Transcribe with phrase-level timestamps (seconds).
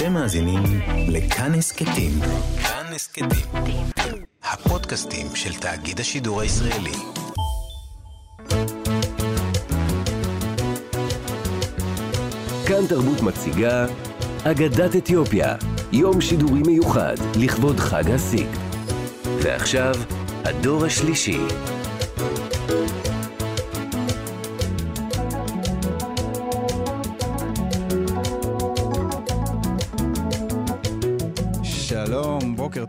[0.00, 0.62] אתם מאזינים
[1.08, 2.12] לכאן הסכתים.
[2.62, 3.28] כאן הסכתים.
[4.42, 6.92] הפודקאסטים של תאגיד השידור הישראלי.
[12.66, 13.86] כאן תרבות מציגה
[14.44, 15.54] אגדת אתיופיה,
[15.92, 18.58] יום שידורי מיוחד לכבוד חג הסיגד.
[19.42, 19.94] ועכשיו,
[20.44, 21.40] הדור השלישי.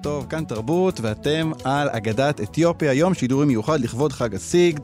[0.02, 4.80] טוב, כאן תרבות, ואתם על אגדת אתיופיה, יום שידורי מיוחד לכבוד חג הסיגד.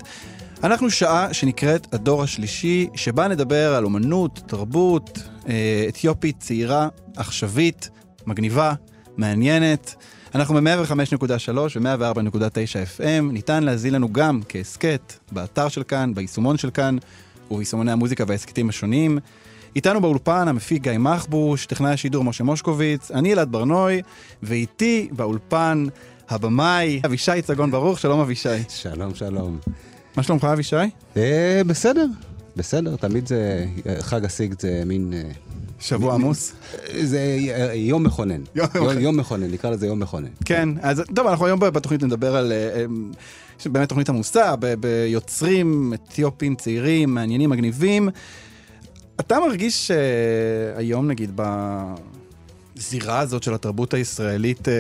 [0.63, 7.89] אנחנו שעה שנקראת הדור השלישי, שבה נדבר על אומנות, תרבות, אה, אתיופית צעירה, עכשווית,
[8.25, 8.73] מגניבה,
[9.17, 9.95] מעניינת.
[10.35, 16.97] אנחנו ב-105.3 ו-104.9 FM, ניתן להזין לנו גם כהסכת, באתר של כאן, ביישומון של כאן,
[17.51, 19.19] וביישומוני המוזיקה וההסכתים השונים.
[19.75, 24.01] איתנו באולפן המפיק גיא מחבוש, טכנאי השידור משה מושקוביץ, אני אלעד ברנוי,
[24.43, 25.85] ואיתי באולפן
[26.29, 28.49] הבמאי אבישי צגון ברוך, שלום אבישי.
[28.69, 29.57] שלום, שלום.
[30.15, 30.75] מה שלומך אבישי?
[31.17, 32.05] אה, בסדר,
[32.55, 33.65] בסדר, תמיד זה,
[33.99, 35.13] חג הסיגד זה מין...
[35.13, 35.21] אה,
[35.79, 36.53] שבוע עמוס?
[37.01, 38.41] זה אה, יום מכונן.
[38.99, 39.51] יום מכונן.
[39.51, 40.29] נקרא לזה יום מכונן.
[40.45, 42.53] כן, אז טוב, אנחנו היום בתוכנית נדבר על...
[43.65, 48.09] באמת תוכנית עמוסה, ביוצרים אתיופים צעירים, מעניינים, מגניבים.
[49.19, 51.41] אתה מרגיש שהיום, נגיד,
[52.75, 54.73] בזירה הזאת של התרבות הישראלית, אה,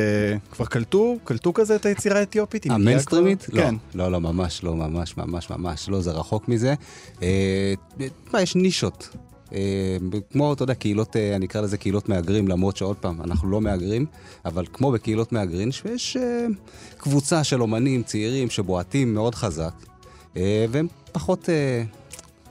[0.51, 2.65] כבר קלטו, קלטו כזה את היצירה האתיופית?
[2.65, 3.43] המיינסטרימית?
[3.43, 3.75] כן.
[3.95, 6.73] לא, לא, לא, ממש לא, ממש, ממש, ממש לא, זה רחוק מזה.
[7.21, 7.73] אה,
[8.33, 9.09] מה, יש נישות.
[9.53, 9.97] אה,
[10.31, 14.05] כמו, אתה יודע, קהילות, אני אקרא לזה קהילות מהגרים, למרות שעוד פעם, אנחנו לא מהגרים,
[14.45, 16.17] אבל כמו בקהילות מהגרים, שיש
[16.97, 19.73] קבוצה של אומנים צעירים שבועטים מאוד חזק,
[20.35, 21.49] והם פחות,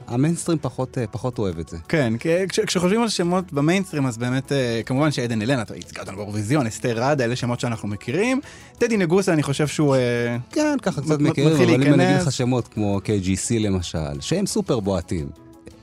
[0.07, 1.77] המיינסטרים פחות, אה, פחות אוהב את זה.
[1.89, 2.13] כן,
[2.49, 6.67] כש, כשחושבים על שמות במיינסטרים, אז באמת, אה, כמובן שעדן אלנה, אתה ייצגה אותנו באירוויזיון,
[6.67, 8.41] אסתר ראדה, אלה שמות שאנחנו מכירים.
[8.79, 9.95] טדי נגוסה, אני חושב שהוא...
[9.95, 12.27] אה, כן, ככה קצת מכירים, מתחיל אבל אם אני אגיד להיכנס.
[12.27, 15.29] לך שמות כמו KGC למשל, שהם סופר בועטים,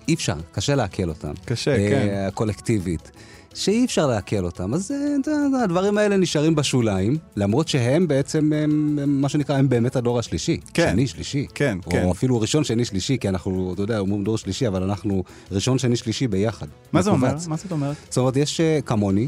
[0.08, 1.34] אי אפשר, קשה לעכל אותם.
[1.46, 2.30] קשה, אה, כן.
[2.34, 3.12] קולקטיבית.
[3.54, 8.54] שאי אפשר לעכל אותם, אז אה, אתה יודע, הדברים האלה נשארים בשוליים, למרות שהם בעצם,
[8.54, 10.60] הם, הם, מה שנקרא, הם באמת הדור השלישי.
[10.74, 10.90] כן.
[10.92, 11.48] שני, שלישי.
[11.56, 12.10] כן, או כן.
[12.12, 15.96] אפילו ראשון, שני, שלישי, כי אנחנו, אתה יודע, אומרים דור שלישי, אבל אנחנו ראשון, שני,
[15.96, 16.68] שלישי ביחד.
[16.94, 17.36] מה זה אומר?
[17.48, 17.96] מה זאת אומרת?
[18.10, 19.28] זאת אומרת, יש אה, כמוני,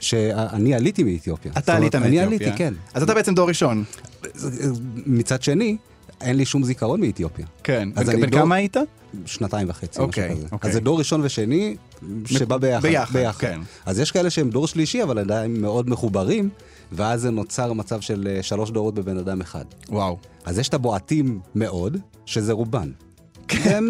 [0.00, 1.52] שאני עליתי מאתיופיה.
[1.58, 2.26] אתה עלית אני מאתיופיה.
[2.26, 2.74] עליתי, כן.
[2.94, 3.84] אז אתה בעצם דור ראשון.
[5.06, 5.76] מצד שני,
[6.20, 7.46] אין לי שום זיכרון מאתיופיה.
[7.64, 7.88] כן.
[7.96, 8.76] אז בן כמה היית?
[9.26, 10.48] שנתיים וחצי, אוקיי, משהו כזה.
[10.52, 10.68] אוקיי.
[10.68, 11.76] אז זה דור ראשון ושני
[12.26, 12.82] שבא ביחד.
[12.82, 13.60] ביחד, כן.
[13.86, 16.48] אז יש כאלה שהם דור שלישי, אבל עדיין מאוד מחוברים,
[16.92, 19.64] ואז זה נוצר מצב של אה, שלוש דורות בבן אדם אחד.
[19.88, 20.18] וואו.
[20.44, 21.96] אז יש את הבועטים מאוד,
[22.26, 22.90] שזה רובן.
[23.48, 23.84] כן.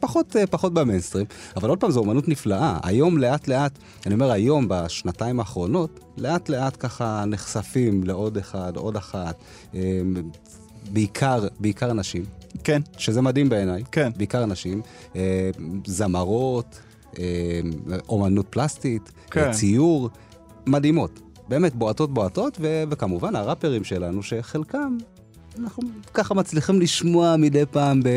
[0.00, 2.78] פחות, אה, פחות במיינסטרים, אבל עוד פעם, זו אומנות נפלאה.
[2.82, 8.96] היום לאט לאט, אני אומר היום, בשנתיים האחרונות, לאט לאט ככה נחשפים לעוד אחד, עוד
[8.96, 9.36] אחת,
[9.74, 9.80] אה,
[10.90, 12.24] בעיקר, בעיקר נשים.
[12.64, 12.82] כן.
[12.98, 13.82] שזה מדהים בעיניי.
[13.92, 14.10] כן.
[14.16, 14.82] בעיקר נשים.
[15.16, 15.50] אה,
[15.86, 16.80] זמרות,
[17.18, 17.60] אה,
[18.08, 19.40] אומנות פלסטית, כן.
[19.40, 20.10] אה, ציור,
[20.66, 21.20] מדהימות.
[21.48, 24.96] באמת, בועטות בועטות, ו- וכמובן הראפרים שלנו, שחלקם,
[25.60, 25.82] אנחנו
[26.14, 28.08] ככה מצליחים לשמוע מדי פעם, ב...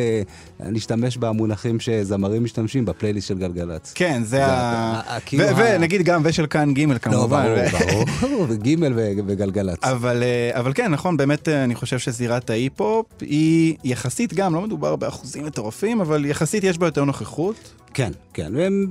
[0.60, 3.92] נשתמש במונחים שזמרים משתמשים בפלייליסט של גלגלצ.
[3.96, 5.20] כן, זה זה ה...
[5.26, 7.46] כאילו ה- ונגיד גם ושל כאן ג' לא, כמובן.
[7.72, 9.78] ברור, ברור, וגימל ו- וגלגלצ.
[9.84, 14.62] אבל, אה, אבל כן, נכון, באמת אה, אני חושב שזירת ההיפ-הופ היא יחסית גם, לא
[14.62, 17.56] מדובר באחוזים מטורפים, אבל יחסית יש בה יותר נוכחות.
[17.94, 18.86] כן, כן, והם,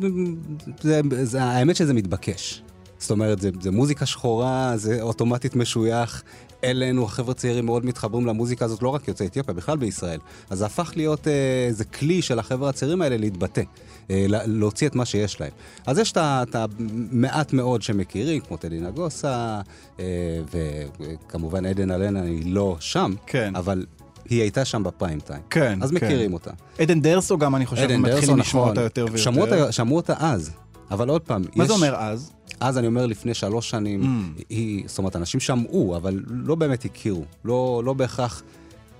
[0.81, 2.62] זה, זה, האמת שזה מתבקש.
[3.04, 6.22] זאת אומרת, זה, זה מוזיקה שחורה, זה אוטומטית משוייך
[6.65, 10.19] אלינו, החבר'ה צעירים מאוד מתחברים למוזיקה הזאת, לא רק יוצאי אתיופיה, בכלל בישראל.
[10.50, 11.32] אז זה הפך להיות אה,
[11.69, 13.62] איזה כלי של החבר'ה הצעירים האלה להתבטא,
[14.10, 15.50] אה, לה- להוציא את מה שיש להם.
[15.87, 19.60] אז יש את המעט מאוד שמכירים, כמו טדי נגוסה,
[20.00, 20.04] אה,
[20.53, 23.56] וכמובן עדן אלנה היא לא שם, כן.
[23.56, 23.87] אבל
[24.28, 25.43] היא הייתה שם בפריים טיים.
[25.50, 25.97] כן, אז כן.
[25.97, 26.50] מכירים אותה.
[26.78, 28.69] עדן דרסו גם, אני חושב, מתחילים לשמוע נכון.
[28.69, 29.16] אותה יותר ויותר.
[29.22, 30.50] שמעו אותה, שמעו אותה אז,
[30.91, 31.69] אבל עוד פעם, מה יש...
[31.69, 32.32] זה אומר אז?
[32.61, 34.43] אז אני אומר לפני שלוש שנים, Mm.
[34.49, 37.25] היא, זאת אומרת, אנשים שמעו, אבל לא באמת הכירו.
[37.44, 38.43] לא, לא בהכרח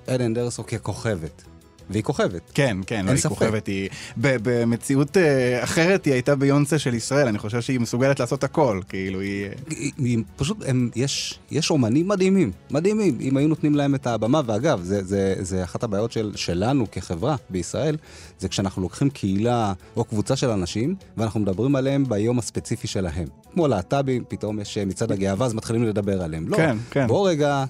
[0.07, 1.43] עדן דרסו ככוכבת.
[1.91, 2.41] והיא כוכבת.
[2.55, 3.29] כן, כן, לא, היא ספק.
[3.29, 3.89] כוכבת, היא...
[4.17, 9.21] במציאות אה, אחרת היא הייתה ביונסה של ישראל, אני חושב שהיא מסוגלת לעשות הכל, כאילו
[9.21, 9.49] היא...
[9.71, 14.41] היא, היא פשוט, הם, יש, יש אומנים מדהימים, מדהימים, אם היו נותנים להם את הבמה,
[14.47, 17.97] ואגב, זה, זה, זה אחת הבעיות של, שלנו כחברה בישראל,
[18.39, 23.29] זה כשאנחנו לוקחים קהילה או קבוצה של אנשים, ואנחנו מדברים עליהם ביום הספציפי שלהם.
[23.53, 26.49] כמו להט"בים, פתאום יש אה, מצעד הגאווה, אז מתחילים לדבר עליהם.
[26.49, 27.07] לא, כן, כן.
[27.07, 27.65] בוא רגע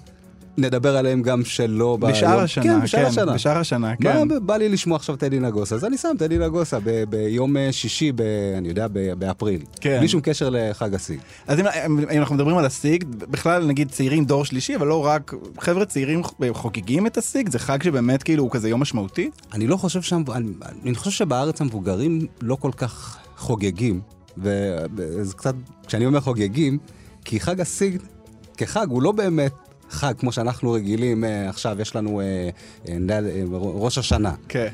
[0.59, 3.33] נדבר עליהם גם שלא בשאר ביום- השנה, כן, בשאר כן, השנה.
[3.35, 4.29] בשאר השנה, כן.
[4.29, 7.73] מה, בא לי לשמוע עכשיו טדי נגוסה, אז אני שם טדי נגוסה ב- ביום אה,
[7.73, 8.21] שישי, ב,
[8.59, 9.63] אני יודע, ב- באפריל.
[9.81, 9.97] כן.
[9.99, 11.19] בלי שום קשר לחג השיא.
[11.47, 15.35] אז אם, אם אנחנו מדברים על הסיגד, בכלל נגיד צעירים דור שלישי, אבל לא רק,
[15.61, 16.23] חבר'ה צעירים
[16.53, 19.31] חוגגים את הסיגד, זה חג שבאמת כאילו הוא כזה יום משמעותי?
[19.53, 20.49] אני לא חושב שם, אני,
[20.85, 24.01] אני חושב שבארץ המבוגרים לא כל כך חוגגים,
[24.39, 25.55] וזה קצת,
[25.87, 26.79] כשאני אומר חוגגים,
[27.25, 27.99] כי חג הסיגד,
[28.57, 29.53] כחג, הוא לא באמת
[29.91, 32.49] חג כמו שאנחנו רגילים, אה, עכשיו יש לנו אה,
[32.89, 32.99] אה,
[33.53, 34.35] ראש השנה.
[34.49, 34.69] כן.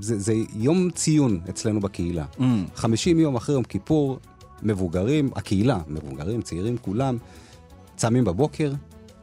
[0.00, 2.24] זה, זה יום ציון אצלנו בקהילה.
[2.38, 2.42] Mm.
[2.74, 4.18] 50 יום אחרי יום כיפור,
[4.62, 7.18] מבוגרים, הקהילה, מבוגרים, צעירים, כולם,
[7.96, 8.72] צמים בבוקר,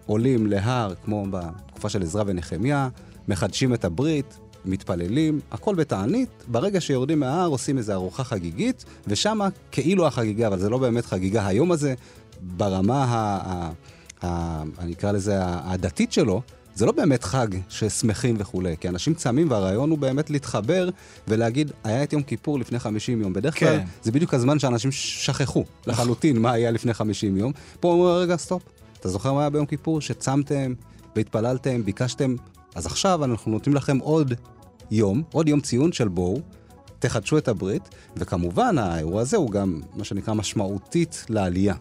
[0.06, 2.90] עולים להר, כמו בתקופה של עזרא ונחמיה,
[3.28, 6.30] מחדשים את הברית, מתפללים, הכל בתענית.
[6.48, 9.40] ברגע שיורדים מההר עושים איזו ארוחה חגיגית, ושם
[9.72, 11.48] כאילו החגיגה, אבל זה לא באמת חגיגה.
[11.48, 11.94] היום הזה,
[12.42, 13.72] ברמה ה...
[14.80, 16.42] אני אקרא לזה הדתית שלו,
[16.76, 20.90] זה לא באמת חג ששמחים וכולי, כי אנשים צמים והרעיון הוא באמת להתחבר
[21.28, 23.34] ולהגיד, היה את יום כיפור לפני 50 יום.
[23.34, 23.86] בדרך כלל כן.
[24.04, 27.52] זה בדיוק הזמן שאנשים שכחו לחלוטין מה היה לפני 50 יום.
[27.80, 28.64] פה הוא אומר, רגע, סטופ,
[29.00, 30.02] אתה זוכר מה היה ביום כיפור?
[30.02, 30.74] שצמתם
[31.16, 32.36] והתפללתם, ביקשתם,
[32.76, 34.34] אז עכשיו אנחנו נותנים לכם עוד
[34.92, 36.42] יום, עוד יום ציון של בואו,
[37.00, 41.76] תחדשו את הברית, וכמובן האירוע הזה הוא גם מה שנקרא משמעותית לעלייה.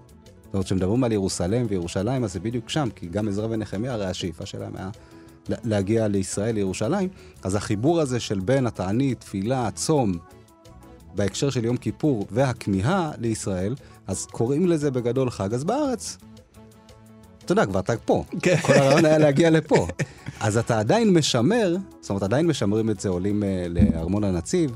[0.54, 4.06] זאת אומרת, כשמדברים על ירוסלם וירושלים, אז זה בדיוק שם, כי גם עזרא ונחמיה, הרי
[4.06, 4.90] השאיפה שלהם היה
[5.48, 7.08] לה- להגיע לישראל, לירושלים,
[7.42, 10.12] אז החיבור הזה של בין התענית, תפילה, צום,
[11.14, 13.74] בהקשר של יום כיפור והכמיהה לישראל,
[14.06, 15.54] אז קוראים לזה בגדול חג.
[15.54, 16.18] אז בארץ,
[17.44, 18.24] אתה יודע, כבר אתה פה.
[18.42, 18.56] כן.
[18.62, 19.86] כל הרעיון היה להגיע לפה.
[20.40, 24.70] אז אתה עדיין משמר, זאת אומרת, עדיין משמרים את זה, עולים אה, לארמון הנציב,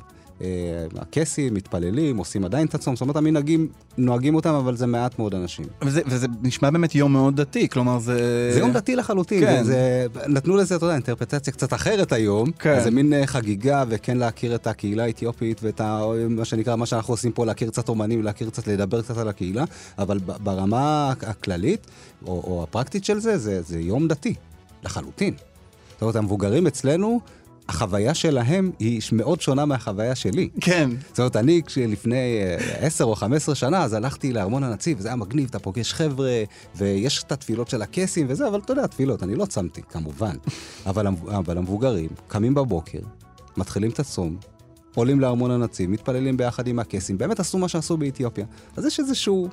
[0.98, 5.34] הקייסים, מתפללים, עושים עדיין את הצום, זאת אומרת, המנהגים, נוהגים אותם, אבל זה מעט מאוד
[5.34, 5.64] אנשים.
[5.82, 8.50] וזה, וזה נשמע באמת יום מאוד דתי, כלומר זה...
[8.52, 9.64] זה יום דתי לחלוטין, כן.
[9.64, 12.80] זה, נתנו לזה, אתה יודע, אינטרפרטציה קצת אחרת היום, כן.
[12.84, 17.14] זה מין אה, חגיגה וכן להכיר את הקהילה האתיופית ואת ה, מה שנקרא, מה שאנחנו
[17.14, 19.64] עושים פה, להכיר קצת אומנים, להכיר קצת, לדבר קצת על הקהילה,
[19.98, 21.86] אבל ברמה הכללית,
[22.26, 24.34] או, או הפרקטית של זה, זה, זה יום דתי,
[24.84, 25.34] לחלוטין.
[25.98, 27.20] זאת אומרת, המבוגרים אצלנו,
[27.68, 30.48] החוויה שלהם היא מאוד שונה מהחוויה שלי.
[30.60, 30.90] כן.
[31.08, 35.16] זאת אומרת, אני כשלפני אה, 10 או 15 שנה, אז הלכתי לארמון הנציב, וזה היה
[35.16, 36.42] מגניב, אתה פוגש חבר'ה,
[36.76, 40.36] ויש את התפילות של הקייסים וזה, אבל אתה יודע, תפילות, אני לא צמתי, כמובן.
[40.86, 43.00] אבל, אבל המבוגרים קמים בבוקר,
[43.56, 44.36] מתחילים את הצום,
[44.94, 48.44] עולים לארמון הנציב, מתפללים ביחד עם הקייסים, באמת עשו מה שעשו באתיופיה.
[48.76, 49.48] אז יש איזשהו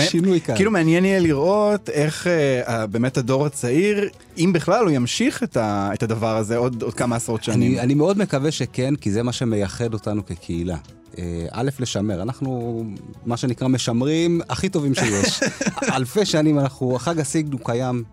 [0.00, 0.56] שינוי כאן.
[0.56, 4.08] כאילו מעניין יהיה לראות איך אה, באמת הדור הצעיר,
[4.38, 7.72] אם בכלל הוא ימשיך את, ה, את הדבר הזה עוד, עוד כמה עשרות שנים.
[7.72, 10.76] אני, אני מאוד מקווה שכן, כי זה מה שמייחד אותנו כקהילה.
[11.18, 12.82] אה, א', לשמר, אנחנו
[13.26, 15.40] מה שנקרא משמרים הכי טובים שיש.
[15.96, 18.04] אלפי שנים אנחנו, חג הסיגד הוא קיים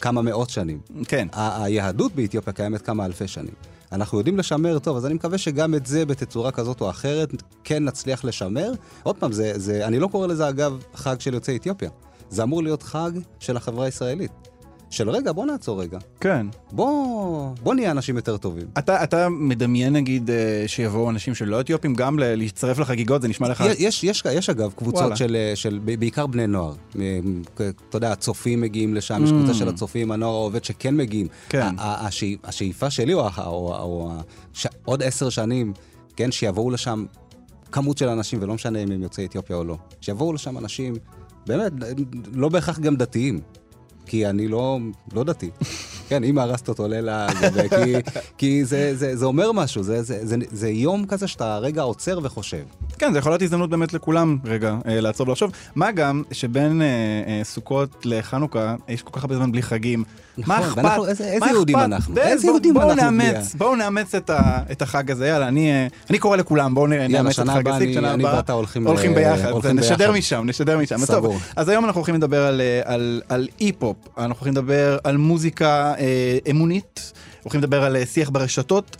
[0.00, 0.78] כמה מאות שנים.
[1.08, 1.28] כן.
[1.32, 3.54] היהדות באתיופיה קיימת כמה אלפי שנים.
[3.94, 7.84] אנחנו יודעים לשמר טוב, אז אני מקווה שגם את זה בתצורה כזאת או אחרת כן
[7.84, 8.72] נצליח לשמר.
[9.02, 11.90] עוד פעם, זה, זה, אני לא קורא לזה אגב חג של יוצאי אתיופיה.
[12.30, 13.10] זה אמור להיות חג
[13.40, 14.30] של החברה הישראלית.
[14.94, 15.98] של רגע, בוא נעצור רגע.
[16.20, 16.46] כן.
[16.72, 18.66] בוא, בוא נהיה אנשים יותר טובים.
[18.78, 23.64] אתה, אתה מדמיין נגיד אה, שיבואו אנשים שלא אתיופים גם להצטרף לחגיגות, זה נשמע לך...
[23.78, 25.16] יש, יש, יש אגב קבוצות וואלה.
[25.16, 26.72] של, של ב- בעיקר בני נוער.
[27.54, 27.64] אתה
[27.96, 31.26] יודע, הצופים מגיעים לשם, יש קבוצה של הצופים, הנוער העובד שכן מגיעים.
[31.26, 31.50] Mm.
[31.50, 31.74] כן.
[32.44, 33.44] השאיפה שלי, או, או,
[33.78, 34.20] או ה-
[34.52, 35.72] ש- עוד עשר שנים,
[36.16, 37.04] כן, שיבואו לשם
[37.72, 39.76] כמות של אנשים, ולא משנה אם הם יוצאי אתיופיה או לא.
[40.00, 40.94] שיבואו לשם אנשים,
[41.46, 41.72] באמת,
[42.32, 43.40] לא בהכרח גם דתיים.
[44.06, 44.78] כי אני לא,
[45.12, 45.50] לא דתי.
[46.08, 47.26] כן, אם הרסת אותו לילה,
[47.70, 47.94] כי,
[48.38, 52.18] כי זה, זה, זה אומר משהו, זה, זה, זה, זה יום כזה שאתה רגע עוצר
[52.22, 52.62] וחושב.
[52.98, 55.50] כן, זה יכול להיות הזדמנות באמת לכולם, רגע, אה, לעצור ולחשוב.
[55.74, 60.04] מה גם שבין אה, אה, סוכות לחנוכה יש כל כך הרבה זמן בלי חגים.
[60.38, 60.76] מה נכון, אכפת?
[60.84, 61.86] ואנחנו- איזה- מה יהודים אכפת?
[61.92, 62.16] אנחנו?
[62.18, 63.02] איזה יהודים אנחנו
[63.58, 64.14] בואו נאמץ
[64.72, 67.94] את החג הזה, יאללה, אני אה, אני קורא לכולם, בואו נאמץ את חג הסיק, אני-
[67.94, 68.36] שנה אני הבאה.
[68.36, 70.12] ואתה הולכים הולכים ביחד, נשדר.
[70.12, 70.94] משם, נשדר משם.
[70.94, 71.20] אז סגור.
[71.20, 75.16] טוב, אז היום אנחנו הולכים לדבר על, אה, על, על אי-פופ, אנחנו הולכים לדבר על
[75.16, 78.96] מוזיקה אה, אמונית, הולכים לדבר על אה, שיח ברשתות.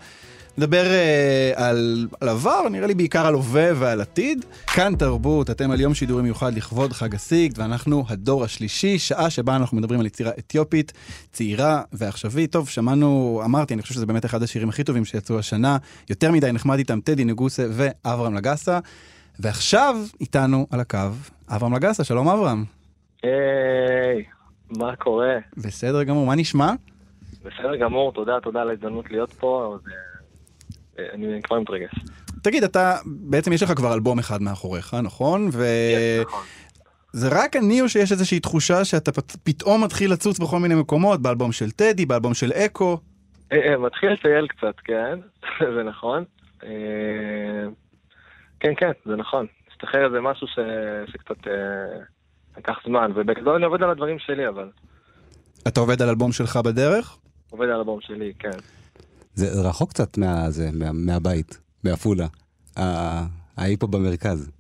[0.58, 4.44] נדבר אה, על, על עבר, נראה לי בעיקר על הווה ועל עתיד.
[4.66, 9.56] כאן תרבות, אתם על יום שידורי מיוחד לכבוד חג הסיגד, ואנחנו הדור השלישי, שעה שבה
[9.56, 10.92] אנחנו מדברים על יצירה אתיופית,
[11.32, 12.52] צעירה ועכשווית.
[12.52, 15.76] טוב, שמענו, אמרתי, אני חושב שזה באמת אחד השירים הכי טובים שיצאו השנה.
[16.10, 18.78] יותר מדי נחמד איתם טדי נגוסה ואברהם לגסה.
[19.38, 20.98] ועכשיו איתנו על הקו
[21.48, 22.64] אברהם לגסה, שלום אברהם.
[23.22, 24.24] היי,
[24.78, 25.35] מה קורה?
[25.57, 26.73] בסדר גמור, מה נשמע?
[27.45, 29.75] בסדר גמור, תודה, תודה על ההזדמנות להיות פה.
[29.75, 29.90] אז,
[30.99, 31.90] אה, אני כבר מתרגש.
[32.43, 35.49] תגיד, אתה, בעצם יש לך כבר אלבום אחד מאחוריך, נכון?
[35.52, 35.64] ו...
[36.26, 36.43] נכון.
[37.12, 41.23] זה רק אני או שיש איזושהי תחושה שאתה פת- פתאום מתחיל לצוץ בכל מיני מקומות,
[41.23, 42.99] באלבום של טדי, באלבום של אקו.
[43.52, 45.19] אה, אה, מתחיל לטייל קצת, כן,
[45.76, 46.25] זה נכון.
[46.64, 46.69] אה,
[48.61, 49.47] כן, כן, זה נכון.
[49.69, 50.59] להשתחרר זה משהו ש...
[51.12, 51.52] שקצת אה,
[52.58, 54.68] לקח זמן, ובגדול אני עובד על הדברים שלי, אבל
[55.68, 57.18] אתה עובד על אלבום שלך בדרך?
[57.50, 58.50] עובד על אלבום שלי, כן.
[59.34, 62.26] זה רחוק קצת מה, זה, מה, מהבית, מעפולה.
[62.78, 63.25] ה-
[63.56, 64.50] ההיפו במרכז.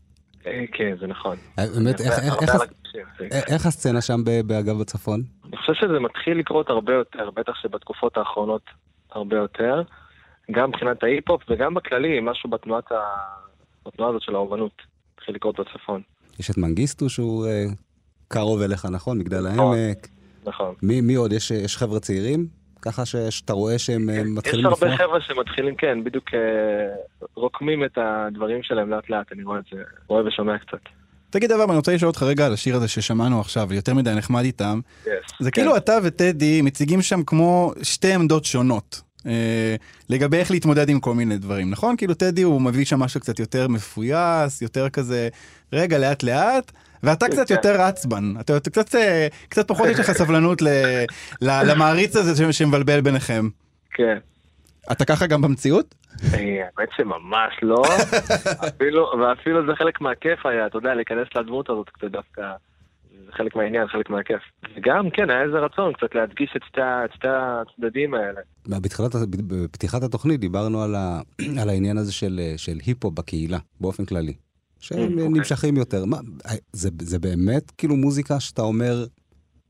[0.46, 1.36] אה, כן, זה נכון.
[1.56, 5.22] באמת, איך, איך, איך, הס- הכבישים, זה- איך- איך הסצנה שם ב- באגב בצפון?
[5.44, 8.62] אני חושב שזה מתחיל לקרות הרבה יותר, בטח שבתקופות האחרונות
[9.12, 9.82] הרבה יותר.
[10.50, 12.96] גם מבחינת ההיפ-הופ וגם בכללי, משהו בתנועת ה...
[13.86, 14.82] בתנועה הזאת של האומנות.
[15.14, 16.02] התחיל לקרות בצפון.
[16.40, 17.64] יש את מנגיסטו שהוא אה,
[18.28, 19.18] קרוב אליך, נכון?
[19.18, 19.78] מגדל נכון.
[19.78, 20.08] העמק.
[20.46, 20.74] נכון.
[20.82, 21.32] מי, מי עוד?
[21.32, 22.46] יש, יש חבר'ה צעירים?
[22.82, 25.00] ככה ש, שאתה רואה שהם יש מתחילים הרבה לפרוח?
[25.00, 26.40] חבר'ה שמתחילים, כן, בדיוק אה,
[27.34, 30.78] רוקמים את הדברים שלהם לאט לאט, אני רואה את זה, רואה ושומע קצת.
[31.30, 34.44] תגיד אבל, אני רוצה לשאול אותך רגע על השיר הזה ששמענו עכשיו, יותר מדי נחמד
[34.44, 34.80] איתם.
[35.04, 35.08] Yes.
[35.40, 35.60] זה כן.
[35.60, 39.02] כאילו אתה וטדי מציגים שם כמו שתי עמדות שונות.
[39.26, 39.76] אה,
[40.10, 41.96] לגבי איך להתמודד עם כל מיני דברים, נכון?
[41.96, 45.28] כאילו טדי הוא מביא שם משהו קצת יותר מפויס, יותר כזה,
[45.74, 47.54] רגע לאט לאט, ואתה קצת כן.
[47.54, 51.04] יותר עצבן, אתה אתה קצת, אה, קצת פחות יש לך סבלנות ל-
[51.42, 53.48] ל- למעריץ הזה ש- שמבלבל ביניכם.
[53.90, 54.18] כן.
[54.92, 55.94] אתה ככה גם במציאות?
[56.34, 57.82] אה, האמת שממש לא,
[58.68, 62.42] אפילו, ואפילו זה חלק מהכיף היה, אתה יודע, להיכנס לדמות הזאת קצת דווקא,
[63.26, 64.40] זה חלק מהעניין, חלק מהכיף.
[64.76, 68.40] וגם, כן, היה איזה רצון קצת להדגיש את שתי, ה- את שתי הצדדים האלה.
[68.66, 71.20] בתחילת, בפתיחת התוכנית דיברנו על, ה,
[71.62, 74.34] על העניין הזה של, אה, של היפו בקהילה, באופן כללי.
[74.80, 75.28] שהם Mm, אוקיי.
[75.28, 76.04] נמשכים יותר.
[76.04, 76.16] מה,
[76.72, 79.04] זה, זה באמת כאילו מוזיקה שאתה אומר,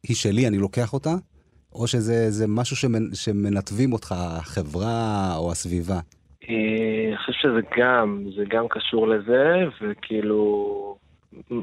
[0.08, 1.14] היא שלי, אני לוקח אותה?
[1.72, 5.94] או שזה זה משהו שמנ, שמנתבים אותך, החברה או הסביבה?
[6.48, 10.96] אה, אני חושב שזה גם, זה גם קשור לזה, וכאילו,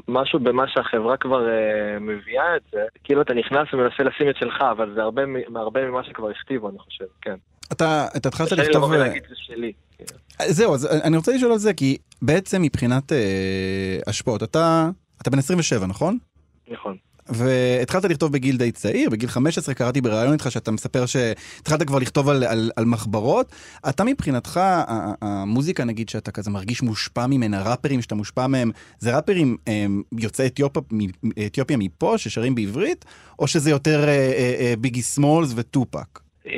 [0.08, 4.56] משהו במה שהחברה כבר אה, מביאה את זה, כאילו אתה נכנס ומנסה לשים את שלך,
[4.70, 5.22] אבל זה הרבה,
[5.56, 7.36] הרבה ממה שכבר הכתיבו, אני חושב, כן.
[7.72, 8.76] אתה אתה התחלת קשה לי לכתוב...
[8.76, 9.72] לבוא אה, ולהגיד זה שלי.
[9.96, 10.18] כאילו.
[10.48, 14.90] זהו, אז אני רוצה לשאול על זה, כי בעצם מבחינת אה, השפעות, אתה,
[15.22, 16.18] אתה בן 27, נכון?
[16.70, 16.96] נכון.
[17.28, 22.28] והתחלת לכתוב בגיל די צעיר, בגיל 15 קראתי בריאיון איתך שאתה מספר שהתחלת כבר לכתוב
[22.28, 23.52] על, על, על מחברות.
[23.88, 24.60] אתה מבחינתך,
[25.22, 30.46] המוזיקה נגיד שאתה כזה מרגיש מושפע ממנה, ראפרים שאתה מושפע מהם, זה ראפרים הם, יוצאי
[30.46, 30.82] אתיופיה,
[31.46, 33.04] אתיופיה מפה ששרים בעברית,
[33.38, 36.21] או שזה יותר אה, אה, אה, ביגי סמולס וטופק?
[36.46, 36.52] אה,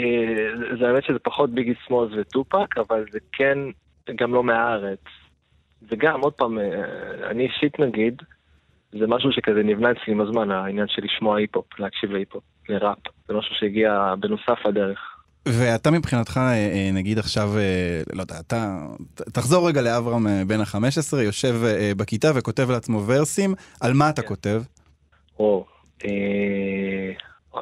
[0.58, 3.58] זה- זה האמת שזה פחות ביגי סמולס וטופק, אבל זה כן
[4.16, 4.98] גם לא מהארץ.
[5.90, 6.64] וגם, עוד פעם, אה,
[7.30, 8.22] אני אישית נגיד,
[8.92, 12.98] זה משהו שכזה נבנה אצלי עם הזמן, העניין של לשמוע היפ-הופ, להקשיב להיפ-הופ, לראפ.
[13.28, 14.98] זה משהו שהגיע בנוסף לדרך.
[15.48, 17.48] ואתה מבחינתך, אה, נגיד עכשיו,
[18.12, 18.78] לא יודע, אתה,
[19.14, 21.54] תחזור רגע לאברהם בן ה-15, יושב
[21.96, 24.28] בכיתה וכותב לעצמו ורסים, על מה אתה כן.
[24.28, 24.62] כותב?
[25.38, 25.66] או,
[26.04, 27.12] אה,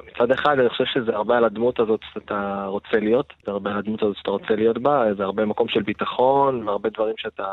[0.01, 3.79] מצד אחד אני חושב שזה הרבה על הדמות הזאת שאתה רוצה להיות, זה הרבה על
[3.79, 7.47] הדמות הזאת שאתה רוצה להיות בה, זה הרבה מקום של ביטחון והרבה דברים שאתה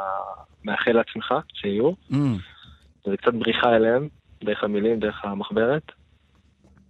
[0.63, 1.91] מאחל לעצמך שיהיו.
[2.11, 2.15] Mm,
[3.05, 4.07] זה קצת בריחה אליהם,
[4.43, 5.91] דרך המילים, דרך המחברת.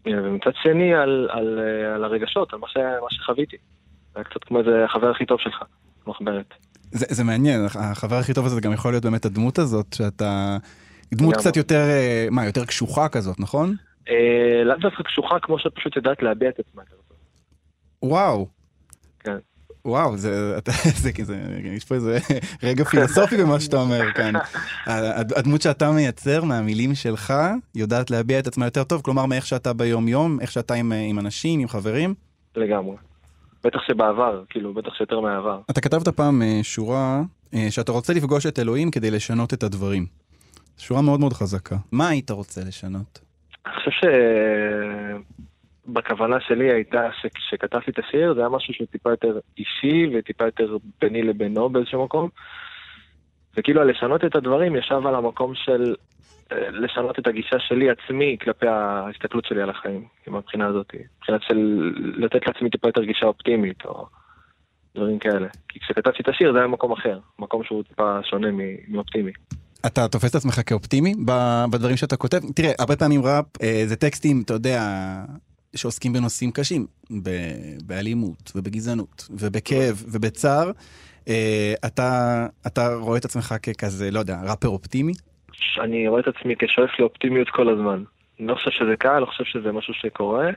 [0.08, 3.58] אה, ומצד שני, על, על, אה, על הרגשות, על מה, ש, מה שחוויתי.
[4.14, 5.64] זה היה קצת כמו איזה החבר הכי טוב שלך,
[6.08, 6.54] מחברת.
[6.92, 10.58] זה, זה מעניין, החבר הכי טוב הזה זה גם יכול להיות באמת הדמות הזאת, שאתה...
[11.14, 11.36] דמות.
[11.36, 13.76] קצת יותר, אה, מה, יותר קשוחה כזאת, נכון?
[14.10, 16.82] אה, לאו דווקא קשוחה כמו שאת פשוט יודעת להביע את עצמה.
[18.04, 18.48] וואו.
[19.20, 19.38] כן.
[19.86, 20.72] וואו, זה, אתה,
[21.04, 22.20] זה, זה, יש פה איזה
[22.64, 24.34] רגע פילוסופי במה שאתה אומר כאן.
[24.86, 27.34] הד- הדמות שאתה מייצר מהמילים שלך
[27.76, 31.20] יודעת להביע את עצמה יותר טוב, כלומר מאיך שאתה ביום יום, איך שאתה עם, עם
[31.20, 32.14] אנשים, עם חברים.
[32.56, 32.96] לגמרי.
[33.64, 35.60] בטח שבעבר, כאילו, בטח שיותר מהעבר.
[35.72, 37.22] אתה כתבת פעם אה, שורה
[37.54, 40.06] אה, שאתה רוצה לפגוש את אלוהים כדי לשנות את הדברים.
[40.78, 41.76] שורה מאוד מאוד חזקה.
[41.92, 43.20] מה היית רוצה לשנות?
[43.66, 43.92] אני חושב
[45.88, 50.78] שבכוונה שלי הייתה שכשכתבתי את השיר זה היה משהו שהוא טיפה יותר אישי וטיפה יותר
[51.02, 52.30] ביני לבינו באיזשהו מקום.
[53.58, 55.96] וכאילו לשנות את הדברים ישב על המקום של
[56.52, 60.96] אה, לשנות את הגישה שלי עצמי כלפי ההסתכלות שלי על החיים, כאילו, מהבחינה הזאת.
[61.18, 64.06] מבחינת של לתת לעצמי טיפה יותר גישה אופטימית או
[64.96, 65.48] דברים כאלה.
[65.70, 68.48] כי כשכתבתי את השיר זה היה מקום אחר, מקום שהוא טיפה שונה
[68.88, 69.32] מאופטימי.
[69.86, 71.14] אתה תופס את עצמך כאופטימי
[71.72, 72.40] בדברים שאתה כותב?
[72.56, 74.82] תראה, הרבה פעמים ראפ אה, זה טקסטים, אתה יודע,
[75.76, 76.88] שעוסקים בנושאים קשים,
[77.86, 80.72] באלימות ובגזענות ובכאב ובצער.
[81.28, 85.14] אה, אתה, אתה רואה את עצמך ככזה, לא יודע, ראפר אופטימי?
[85.84, 88.04] אני רואה את עצמי כשואף לאופטימיות כל הזמן.
[88.40, 90.50] אני לא חושב שזה קל, אני חושב שזה משהו שקורה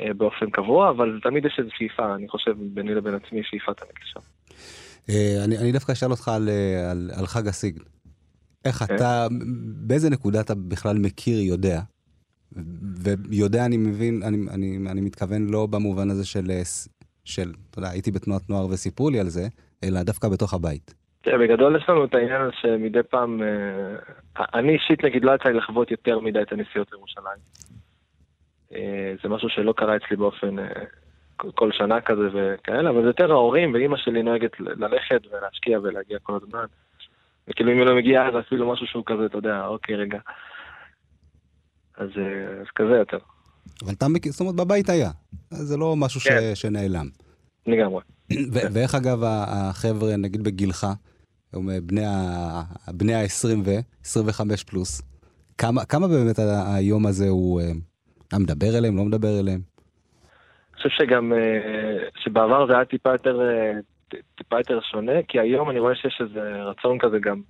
[0.00, 4.24] אה, באופן קבוע, אבל תמיד יש איזו שאיפה, אני חושב ביני לבין עצמי שאיפה תמיד.
[5.10, 6.48] אה, אני, אני דווקא אשאל אותך על,
[6.90, 7.80] על, על חג הסיגד.
[8.68, 9.26] איך אתה,
[9.86, 11.80] באיזה נקודה אתה בכלל מכיר יודע?
[13.30, 16.50] ויודע אני מבין, אני, אני, אני מתכוון לא במובן הזה של,
[17.24, 19.48] של, אתה יודע, הייתי בתנועת נוער וסיפרו לי על זה,
[19.84, 20.94] אלא דווקא בתוך הבית.
[21.22, 25.48] תראה, בגדול יש לנו את העניין הזה שמדי פעם, אה, אני אישית נגיד לא יצא
[25.48, 27.40] לי לחוות יותר מדי את הנסיעות לירושלים.
[28.74, 30.64] אה, זה משהו שלא קרה אצלי באופן אה,
[31.36, 36.38] כל שנה כזה וכאלה, אבל זה יותר ההורים ואימא שלי נוהגת ללכת ולהשקיע ולהגיע כל
[36.42, 36.64] הזמן.
[37.50, 40.18] וכאילו אם היא לא מגיעה אז אפילו משהו שהוא כזה, אתה יודע, אוקיי, רגע.
[41.96, 42.08] אז,
[42.60, 43.18] אז כזה יותר.
[43.84, 45.10] אבל אתה זאת אומרת, בבית היה.
[45.50, 46.54] זה לא משהו כן.
[46.54, 47.06] ש, שנעלם.
[47.66, 48.02] לגמרי.
[48.72, 50.86] ואיך אגב החבר'ה, נגיד בגילך,
[51.52, 53.24] בני ה-20 בני ה-
[53.64, 55.02] ו-25 פלוס,
[55.58, 56.38] כמה, כמה באמת
[56.76, 57.60] היום הזה הוא...
[58.28, 59.60] אתה אה, מדבר אליהם, לא מדבר אליהם?
[59.60, 63.72] אני חושב שגם, אה, שבעבר זה היה טיפה יותר, אה,
[64.34, 67.40] טיפה יותר שונה, כי היום אני רואה שיש איזה רצון כזה גם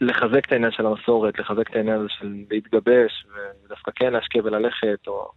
[0.00, 3.26] לחזק את העניין של המסורת, לחזק את העניין הזה של להתגבש,
[3.64, 5.30] ודווקא כן להשקיע וללכת, או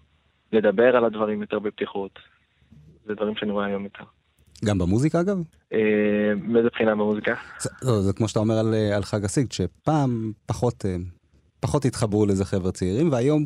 [0.51, 2.19] לדבר על הדברים יותר בפתיחות.
[3.05, 4.03] זה דברים שאני רואה היום יותר.
[4.65, 5.37] גם במוזיקה אגב?
[5.73, 5.79] אה,
[6.41, 7.33] מאיזה בחינה במוזיקה?
[7.81, 10.85] לא, זה כמו שאתה אומר על, על חג הסיגד, שפעם פחות,
[11.59, 13.45] פחות התחברו לזה חבר'ה צעירים, והיום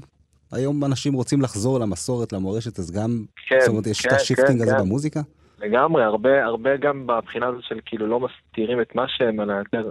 [0.52, 4.19] היום אנשים רוצים לחזור למסורת, למורשת, אז גם, כן, זאת אומרת, יש כן, את ה
[4.19, 4.80] shifting כן, הזה כן.
[4.80, 5.22] במוזיקה?
[5.60, 9.90] לגמרי, הרבה, הרבה גם בבחינה הזאת של כאילו לא מסתירים את מה שהם, אלא יותר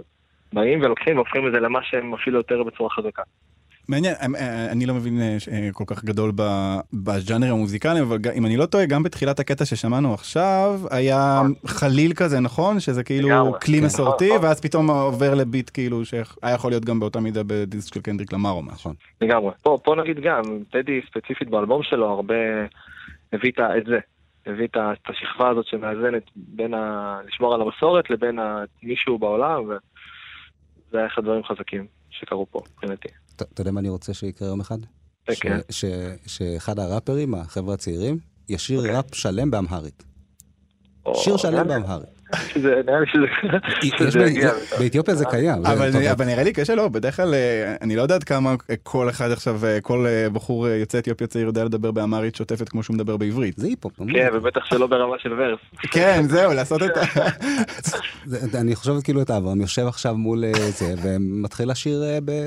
[0.53, 3.23] באים ולוקחים והופכים את זה למה שהם אפילו יותר בצורה חזקה.
[3.89, 6.31] מעניין, אה, אה, אני לא מבין אה, כל כך גדול
[6.93, 11.53] בז'אנר המוזיקלי, אבל אם אני לא טועה, גם בתחילת הקטע ששמענו עכשיו, היה נכון.
[11.67, 12.79] חליל כזה, נכון?
[12.79, 13.85] שזה כאילו כלי כן.
[13.85, 14.45] מסורתי, נכון.
[14.45, 18.51] ואז פתאום עובר לביט כאילו שהיה יכול להיות גם באותה מידה בדיסק של קנדריק למר
[18.51, 18.91] או משהו.
[19.21, 19.51] לגמרי.
[19.61, 22.35] פה נגיד גם, טדי ספציפית באלבום שלו, הרבה
[23.33, 23.99] הביא את זה.
[24.45, 24.77] הביא את
[25.09, 27.19] השכבה הזאת שמאזנת בין ה...
[27.27, 28.39] לשמור על המסורת לבין
[28.83, 33.07] מישהו בעולם, וזה היה אחד הדברים חזקים שקרו פה, מבחינתי.
[33.35, 34.77] אתה יודע מה אני רוצה שיקרה יום אחד?
[35.41, 35.57] כן.
[36.27, 38.17] שאחד הראפרים, החבר'ה הצעירים,
[38.49, 38.95] ישיר אוקיי.
[38.95, 40.03] ראפ שלם באמהרית.
[41.13, 42.14] שיר שלם באמהרית.
[42.55, 43.05] נראה לי
[44.09, 44.51] שזה יגיע.
[44.79, 45.65] באתיופיה זה קיים.
[45.65, 49.65] אבל נראה לי קשה לא, בדרך כלל אה, אני לא יודעת כמה כל אחד עכשיו,
[49.65, 53.57] אה, כל אה, בחור יוצא אתיופיה צעיר יודע לדבר באמהרית שוטפת כמו שהוא מדבר בעברית.
[53.57, 53.93] זה היפ-הופ.
[54.13, 55.59] כן, ובטח שלא ברמה של ורס.
[55.91, 57.01] כן, זהו, לעשות את ה...
[58.61, 62.03] אני חושב כאילו את אברהם יושב עכשיו מול זה ומתחיל לשיר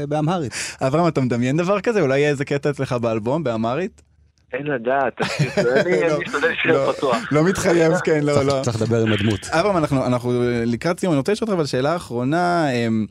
[0.08, 0.52] באמהרית.
[0.86, 2.00] אברהם, אתה מדמיין דבר כזה?
[2.00, 4.07] אולי יהיה איזה קטע אצלך באלבום באמהרית?
[4.52, 7.32] אין לדעת, אני לא, משתדל להישאר לא, פתוח.
[7.32, 8.62] לא מתחייב, כן, לא, לא.
[8.62, 9.40] צריך לדבר עם הדמות.
[9.50, 10.30] אברהם, אנחנו
[10.66, 12.70] לקראת סיום, אני רוצה לשאול אותך אבל שאלה אחרונה.
[12.72, 13.06] אמ,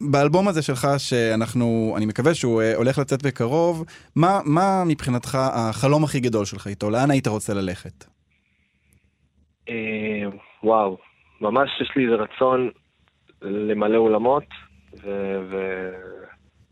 [0.00, 3.84] באלבום הזה שלך, שאנחנו, אני מקווה שהוא אה, הולך לצאת בקרוב,
[4.16, 6.90] מה, מה מבחינתך החלום הכי גדול שלך איתו?
[6.90, 8.04] לאן היית רוצה ללכת?
[9.68, 10.24] אה,
[10.62, 10.98] וואו,
[11.40, 12.70] ממש יש לי איזה רצון
[13.42, 14.44] למלא אולמות,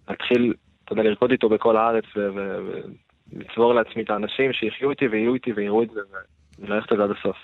[0.09, 2.05] ולהתחיל, אתה יודע, לרקוד איתו בכל הארץ,
[3.33, 6.01] לצבור לעצמי את האנשים שיחיו איתי ויהיו איתי ויראו את זה
[6.59, 7.37] וללכת עד הסוף.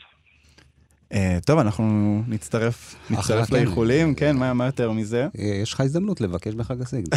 [1.12, 1.85] אה, טוב, אנחנו
[2.29, 5.27] נצטרף, נצטרף לאיחולים, כן, מה יותר מזה?
[5.38, 7.09] אה, יש לך הזדמנות לבקש בחג הסיגד.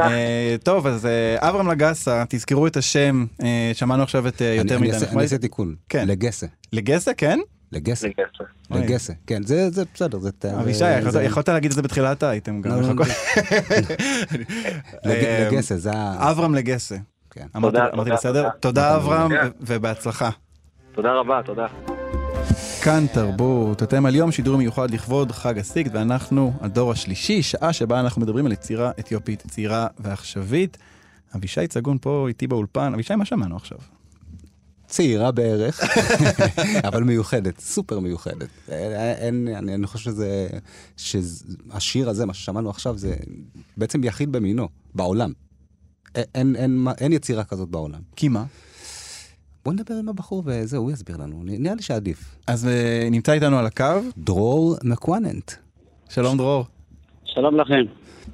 [0.00, 1.08] אה, טוב, אז
[1.38, 3.26] אברהם לגסה, תזכרו את השם,
[3.72, 6.08] שמענו עכשיו את יותר מדי אני אעשה תיקון, כן.
[6.08, 6.46] לגסה.
[6.72, 7.38] לגסה, כן?
[7.72, 8.08] לגסה.
[8.70, 10.30] לגסה, כן, זה בסדר, זה...
[10.60, 12.70] אבישי, יכולת להגיד את זה בתחילת האייטם גם.
[12.70, 13.04] לא, לא,
[15.50, 16.30] לגסה, זה ה...
[16.30, 16.96] אברהם לגסה.
[17.34, 17.46] כן.
[17.56, 18.42] אמרתי, בסדר?
[18.42, 20.30] תודה, תודה אברהם, ובהצלחה.
[20.92, 21.66] תודה רבה, תודה.
[22.82, 28.00] כאן תרבות, אתם על יום שידור מיוחד לכבוד חג הסיגד, ואנחנו הדור השלישי, שעה שבה
[28.00, 30.78] אנחנו מדברים על יצירה אתיופית צעירה ועכשווית.
[31.36, 32.94] אבישי צגון פה איתי באולפן.
[32.94, 33.78] אבישי, מה שמענו עכשיו?
[34.86, 35.80] צעירה בערך,
[36.88, 38.48] אבל מיוחדת, סופר מיוחדת.
[38.68, 40.48] אין, אני, אני חושב שזה,
[40.96, 43.16] שהשיר הזה, מה ששמענו עכשיו, זה
[43.76, 45.32] בעצם יחיד במינו, בעולם.
[46.14, 48.00] אין, אין, אין, אין יצירה כזאת בעולם.
[48.16, 48.44] כי מה?
[49.64, 52.36] בוא נדבר עם הבחור וזהו, הוא יסביר לנו, נראה לי שעדיף.
[52.46, 53.84] אז uh, נמצא איתנו על הקו?
[54.18, 55.52] דרור מקווננט.
[56.08, 56.64] שלום דרור.
[57.24, 57.82] שלום לכם.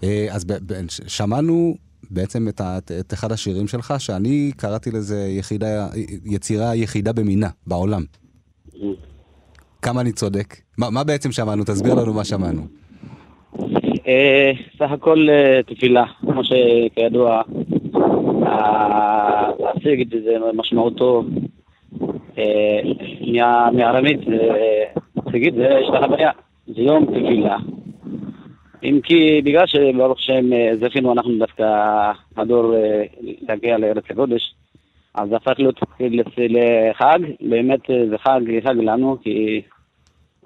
[0.01, 1.75] Uh, אז ב- ב- שמענו
[2.11, 5.89] בעצם את, ה- את אחד השירים שלך, שאני קראתי לזה יחידה,
[6.25, 8.05] יצירה יחידה במינה בעולם.
[9.83, 10.57] כמה אני צודק?
[10.79, 11.65] מה, מה בעצם שמענו?
[11.65, 12.63] תסביר לנו מה שמענו.
[14.07, 15.27] אה, סך הכל
[15.67, 17.43] תפילה, כמו שכידוע,
[19.77, 21.25] הסיגד זה משמעותו
[22.39, 24.21] אה, מארמית,
[25.31, 26.31] סיגד זה יש לך בעיה,
[26.67, 27.57] זה יום תפילה.
[28.83, 30.45] אם כי בגלל שברוך השם
[30.81, 31.65] זכינו אנחנו דווקא
[32.37, 32.75] הדור
[33.49, 34.55] להגיע לארץ הקודש,
[35.15, 35.81] אז זה הפך להיות
[36.39, 39.63] לחג, באמת זה חג, חג לנו, כי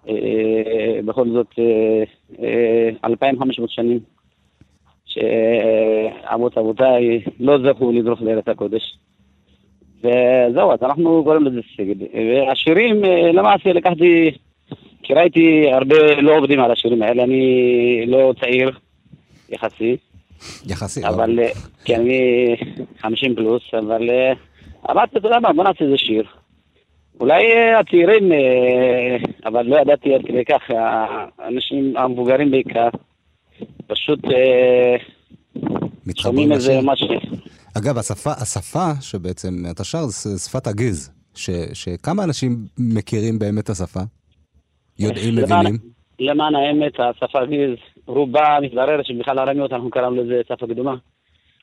[0.09, 2.05] אה, בכל זאת אה,
[2.43, 4.01] אה, 2,500 שנים
[5.15, 8.99] שאבות אבותיי לא זכו לדרוך לארץ הקודש.
[9.99, 11.95] וזהו, אז אנחנו קוראים לזה סגד.
[12.15, 14.31] והשירים, אה, למעשה לקחתי,
[15.03, 18.71] כי ראיתי הרבה לא עובדים על השירים האלה, אני לא צעיר
[19.51, 19.97] יחסי,
[20.67, 21.07] יחסי.
[21.07, 21.49] אבל, אה,
[21.85, 22.57] כן, אני
[22.99, 24.33] 50 פלוס, אבל אה,
[24.91, 26.25] אמרתי, אתה יודע מה, בוא נעשה איזה שיר.
[27.21, 30.71] אולי אה, הצעירים, אה, אבל לא ידעתי עד כדי כך,
[31.39, 32.89] האנשים המבוגרים בעיקר,
[33.87, 34.97] פשוט אה,
[36.17, 36.79] שומעים איזה.
[36.83, 37.09] משהו.
[37.79, 44.01] אגב, השפה, השפה שבעצם אתה שר זה שפת הגז, ש, שכמה אנשים מכירים באמת השפה?
[44.99, 45.79] יודעים, מבינים?
[46.19, 50.95] למען האמת, השפה הגז, רובה מתבררת שבכלל ארמיות, אנחנו קראנו לזה שפה קדומה.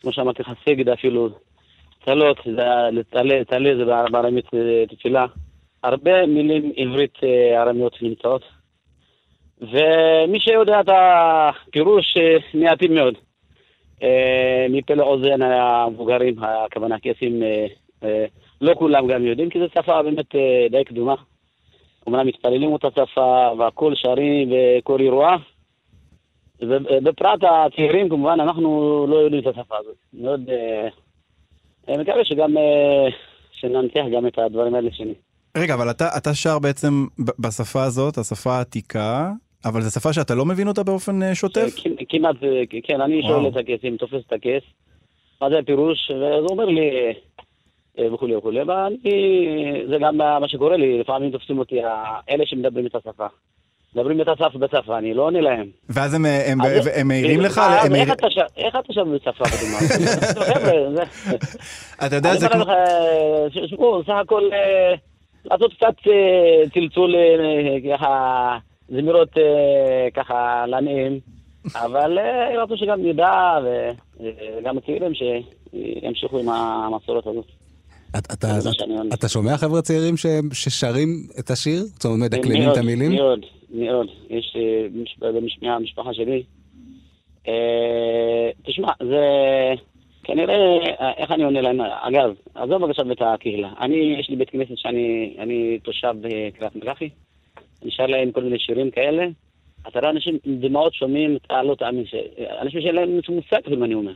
[0.02, 1.30] כמו שאמרתי לך, סגד אפילו,
[2.06, 2.34] תלה,
[3.48, 5.26] תלה זה בארמית אה, תפילה.
[5.84, 8.42] הרבה מילים עברית אה, ארמיות נמצאות.
[9.62, 13.14] ומי שיודע את הפירוש, אה, מעטים מאוד.
[14.04, 17.44] אה, מפה לאוזן המבוגרים, הכוונה הקייסים,
[18.04, 18.26] אה,
[18.62, 20.36] לא כולם גם יודעים, כי זו שפה באמת
[20.72, 21.16] די קדומה.
[22.08, 25.36] אומנם מתפללים אותה שפה, והכל שרים וכל אירוע.
[26.62, 29.96] ובפרט הצעירים, כמובן, אנחנו לא יודעים את השפה הזאת.
[30.14, 30.50] מאוד...
[31.88, 32.56] מקווה שגם...
[33.52, 35.14] שננתח גם את הדברים האלה שלי.
[35.58, 37.06] רגע, אבל אתה, אתה שר בעצם
[37.40, 39.32] בשפה הזאת, השפה העתיקה,
[39.66, 41.76] אבל זו שפה שאתה לא מבין אותה באופן אה, שוטף?
[41.84, 43.22] כמ- כמעט, אה, כן, אני.
[43.22, 44.64] שואל את הקייסים, תופס את הקייס,
[45.42, 46.90] מה זה הפירוש, ואז הוא אומר לי,
[48.00, 48.60] אה, וכולי וכולי,
[49.90, 51.76] זה גם מה שקורה לי, לפעמים תופסים אותי
[52.30, 53.26] אלה שמדברים את השפה.
[53.96, 55.66] מדברים את השפה בשפה, אני לא עונה להם.
[55.90, 57.58] ואז הם, אה, הם, אז- הם מעירים לך?
[57.58, 61.04] אה, הם איך אתה שם- איך אתה שם בשפה קדומה?
[62.08, 64.02] אתה יודע, זה כמו...
[64.04, 64.94] סך הכל אה,
[65.46, 68.58] לעשות קצת אה, צלצול, אה, ככה,
[68.92, 71.20] זמירות אה, ככה לנעים,
[71.76, 73.58] אבל אה, רצו שגם נדע,
[74.20, 77.46] וגם הצעירים שימשיכו עם המסורת הזאת.
[78.18, 78.60] אתה- אתה-
[79.22, 81.08] זה שומע חבר'ה צעירים ש- ששרים
[81.40, 81.82] את השיר?
[81.84, 83.12] זאת אומרת, מדקלמים את המילים?
[83.12, 83.40] מאוד,
[83.74, 84.08] מאוד.
[84.30, 84.62] יש אה,
[84.94, 86.44] במש- במש- מהמשפחה שלי.
[88.66, 89.24] תשמע, זה
[90.24, 90.56] כנראה,
[91.00, 91.82] אה, איך אני עונה להם?
[91.82, 93.70] אגב, עזוב עכשיו את הקהילה.
[93.80, 97.10] אני, יש לי בית כנסת שאני אני תושב בקריית מלאכי.
[97.90, 99.28] שר להם כל מיני שירים כאלה.
[99.88, 102.04] אתה רואה אנשים עם דמעות שומעים, אתה לא תאמין,
[102.62, 104.14] אנשים שאין להם מושג אפילו מה אני אומר.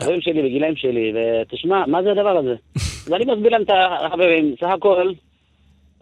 [0.00, 2.54] חברים שלי בגילאים שלי, ותשמע, מה זה הדבר הזה?
[3.10, 5.12] ואני מסביר להם את החברים, סך הכל,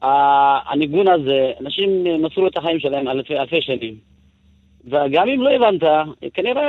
[0.03, 4.08] הניגון הזה, אנשים מסרו את החיים שלהם אלפי, אלפי שנים.
[4.85, 5.83] וגם אם לא הבנת,
[6.35, 6.63] כנראה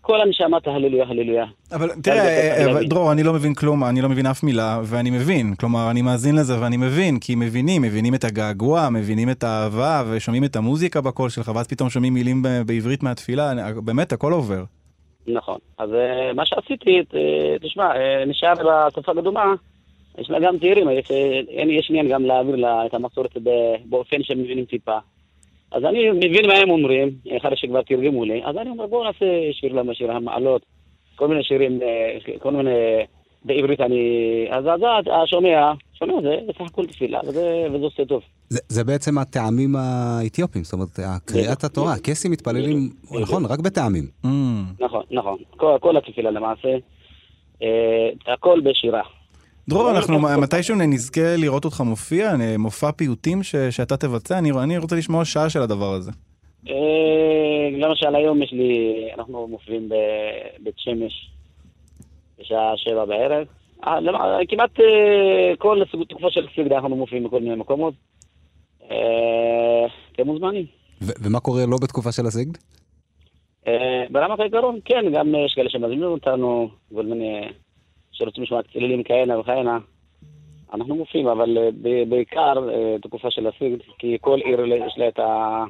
[0.00, 1.44] כל הנשמה תהללויה, הללויה.
[1.72, 2.88] אבל תראה, צריך אה.
[2.88, 5.54] דרור, אני לא מבין כלום, אני לא מבין אף מילה, ואני מבין.
[5.54, 10.44] כלומר, אני מאזין לזה ואני מבין, כי מבינים, מבינים את הגעגוע, מבינים את האהבה, ושומעים
[10.44, 13.52] את המוזיקה בקול שלך, ואז פתאום שומעים מילים בעברית מהתפילה,
[13.84, 14.64] באמת, הכל עובר.
[15.26, 15.58] נכון.
[15.78, 17.02] אז אה, מה שעשיתי,
[17.60, 19.54] תשמע, אה, נשאר בשפה קדומה,
[20.18, 23.36] יש לה גם צעירים, יש, עניין גם להעביר לה את המסורת
[23.84, 24.98] באופן שהם מבינים טיפה.
[25.72, 29.26] אז אני מבין מה הם אומרים, אחרי שכבר תרגמו לי, אז אני אומר בואו נעשה
[29.52, 30.62] שיר למה שיר המעלות,
[31.16, 32.70] כל מיני שירים, אה, כל מיני,
[33.44, 33.98] בעברית אני,
[34.50, 34.80] אז אז
[35.24, 38.22] השומע, שומע זה בסך הכל תפילה, וזה וזה עושה טוב.
[38.48, 41.92] זה, זה בעצם הטעמים האתיופים, זאת אומרת, קריאת התורה.
[41.92, 42.90] הקייסים מתפללים.
[43.20, 44.04] נכון, רק בטעמים.
[44.24, 44.28] Mm.
[44.80, 46.68] נכון, נכון, כל, כל התפילה למעשה,
[47.62, 49.02] אה, הכל בשירה.
[49.68, 50.40] דרור, לא, אנחנו לא, לא.
[50.42, 55.50] מתישהו נזכה לראות אותך מופיע, מופע פיוטים ש- שאתה תבצע, אני אני רוצה לשמוע שעה
[55.50, 56.10] של הדבר הזה.
[56.68, 56.74] אה,
[57.72, 61.30] למשל היום יש לי, אנחנו מופיעים בבית שמש
[62.40, 63.46] בשעה שבע בערב.
[63.86, 64.86] אה, למע- כמעט אה,
[65.58, 67.94] כל תקופה של סגדה אנחנו מופיעים בכל מיני מקומות.
[68.90, 68.96] אה,
[70.12, 70.66] אתם מוזמנים.
[71.02, 72.52] ו- ומה קורה לא בתקופה של הסיגד?
[73.66, 77.40] אה, ברמת העיקרון, כן, גם יש כאלה שמזמינים אותנו, כל מיני
[78.18, 79.78] שרוצים לשמוע צלילים כהנה וכהנה.
[80.74, 81.68] אנחנו מופיעים, אבל אה,
[82.08, 85.64] בעיקר אה, תקופה של הסיגד, כי כל עיר יש לה את, ה...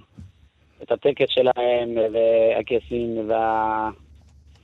[0.82, 3.90] את הטקס שלהם, והקייסים וה...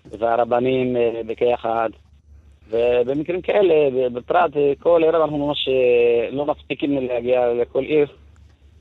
[0.05, 1.91] והרבנים אה, בכיחד.
[2.71, 8.07] ובמקרים כאלה, בפרט, אה, כל ערב אנחנו ממש אה, לא מספיקים להגיע לכל עיר,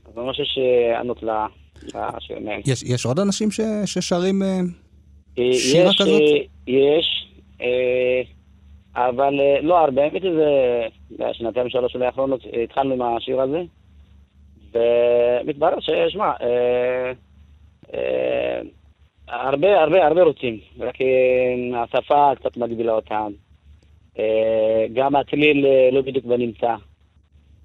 [0.06, 2.62] אז ממש יש אה, ענות לשירים האלה.
[2.66, 4.44] יש, יש עוד אנשים ש, ששרים...
[4.44, 4.60] אה,
[5.40, 6.22] אה, שירה יש, כזאת?
[6.22, 7.28] אה, יש,
[7.62, 8.22] אה,
[8.96, 10.50] אבל אה, לא הרבה, האמת שזה
[11.20, 13.62] בשנתיים שלוש שנים האחרונות אה, התחלנו עם השיר הזה,
[14.74, 17.12] ומתברר ששמע, אה,
[17.94, 18.62] אה,
[19.28, 23.32] הרבה הרבה הרבה רוצים, רק אה, השפה קצת מגבילה אותם,
[24.20, 26.76] אה, גם הצליל אה, לא בדיוק בנמצא,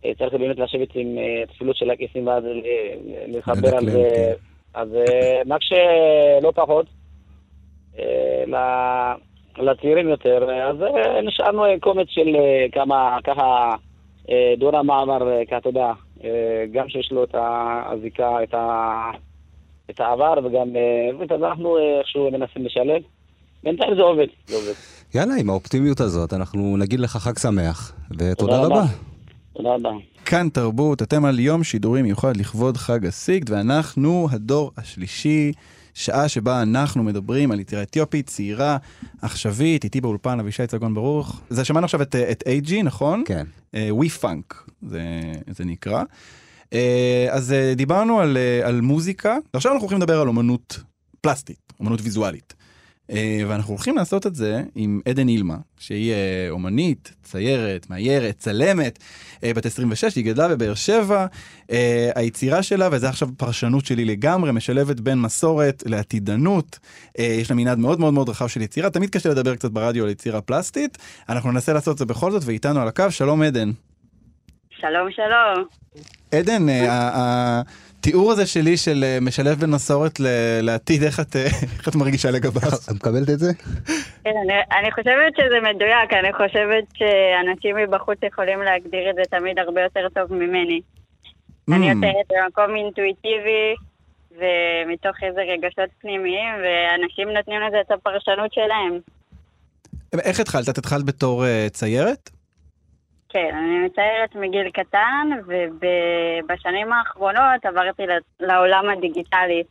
[0.05, 2.95] אה, צריך באמת לשבת עם אה, תפילות של הכיסים ואז אה,
[3.29, 4.09] לחבר על זה.
[4.15, 4.33] כן.
[4.75, 5.77] אז אה, מקשה
[6.43, 6.87] לא פחות
[7.99, 8.45] אה,
[9.59, 10.51] לצעירים יותר.
[10.71, 13.75] אז אה, נשארנו אה, קומץ של אה, כמה, ככה,
[14.59, 15.19] דור המעבר,
[15.51, 15.93] ככה, אתה יודע,
[16.73, 17.35] גם שיש לו את
[17.91, 19.11] הזיקה, את ה...
[19.91, 20.69] את העבר וגם,
[21.35, 23.03] אז אנחנו איכשהו מנסים לשלב.
[23.65, 24.73] בינתיים זה עובד, זה עובד.
[25.15, 28.67] יאללה, עם האופטימיות הזאת, אנחנו נגיד לך חג שמח, ותודה תודה רבה.
[28.67, 28.85] רבה.
[29.53, 29.91] תודה רבה.
[30.25, 35.53] כאן תרבות, אתם על יום שידורי מיוחד לכבוד חג הסיגד, ואנחנו הדור השלישי,
[35.99, 38.77] שעה שבה אנחנו מדברים על יצירה אתיופית, צעירה,
[39.23, 41.41] עכשווית, איתי באולפן אבישי צגון ברוך.
[41.51, 43.23] זה שמענו עכשיו את, את אייג'י, נכון?
[43.27, 43.47] כן.
[43.91, 45.03] ווי פאנק, זה,
[45.57, 46.03] זה נקרא.
[46.73, 50.81] אה, אז אה, דיברנו על, אה, על מוזיקה, ועכשיו אנחנו הולכים לדבר על אומנות
[51.21, 52.55] פלסטית, אומנות ויזואלית.
[53.13, 58.99] אה, ואנחנו הולכים לעשות את זה עם עדן אילמה, שהיא אה, אומנית, ציירת, מאיירת, צלמת,
[59.45, 61.27] אה, בת 26, היא גדלה בבאר שבע.
[62.15, 66.79] היצירה שלה, וזו עכשיו פרשנות שלי לגמרי, משלבת בין מסורת לעתידנות.
[67.19, 70.11] יש לה מנעד מאוד מאוד מאוד רחב של יצירה, תמיד קשה לדבר קצת ברדיו על
[70.11, 70.99] יצירה פלסטית.
[71.29, 73.71] אנחנו ננסה לעשות את זה בכל זאת, ואיתנו על הקו, שלום עדן.
[74.71, 75.65] שלום, שלום.
[76.33, 76.67] עדן,
[77.99, 80.27] התיאור הזה שלי של אה, משלב בין מסורת ל-
[80.63, 82.63] לעתיד, איך את, אה, איך את מרגישה לגביו?
[82.69, 83.53] את מקבלת את זה?
[84.25, 89.59] כן, אני, אני חושבת שזה מדויק, אני חושבת שאנשים מבחוץ יכולים להגדיר את זה תמיד
[89.59, 90.81] הרבה יותר טוב ממני.
[91.73, 91.95] אני Mm.
[91.95, 93.75] יוצרת במקום אינטואיטיבי
[94.33, 98.99] ומתוך איזה רגשות פנימיים, ואנשים נותנים לזה את הפרשנות שלהם.
[100.21, 100.69] איך התחלת?
[100.69, 102.31] את התחלת בתור אה, ציירת?
[103.29, 108.03] כן, אני מציירת מגיל קטן, ובשנים האחרונות עברתי
[108.41, 109.63] לעולם הדיגיטלי.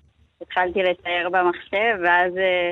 [0.41, 2.72] התחלתי לצייר במחשב, ואז אה,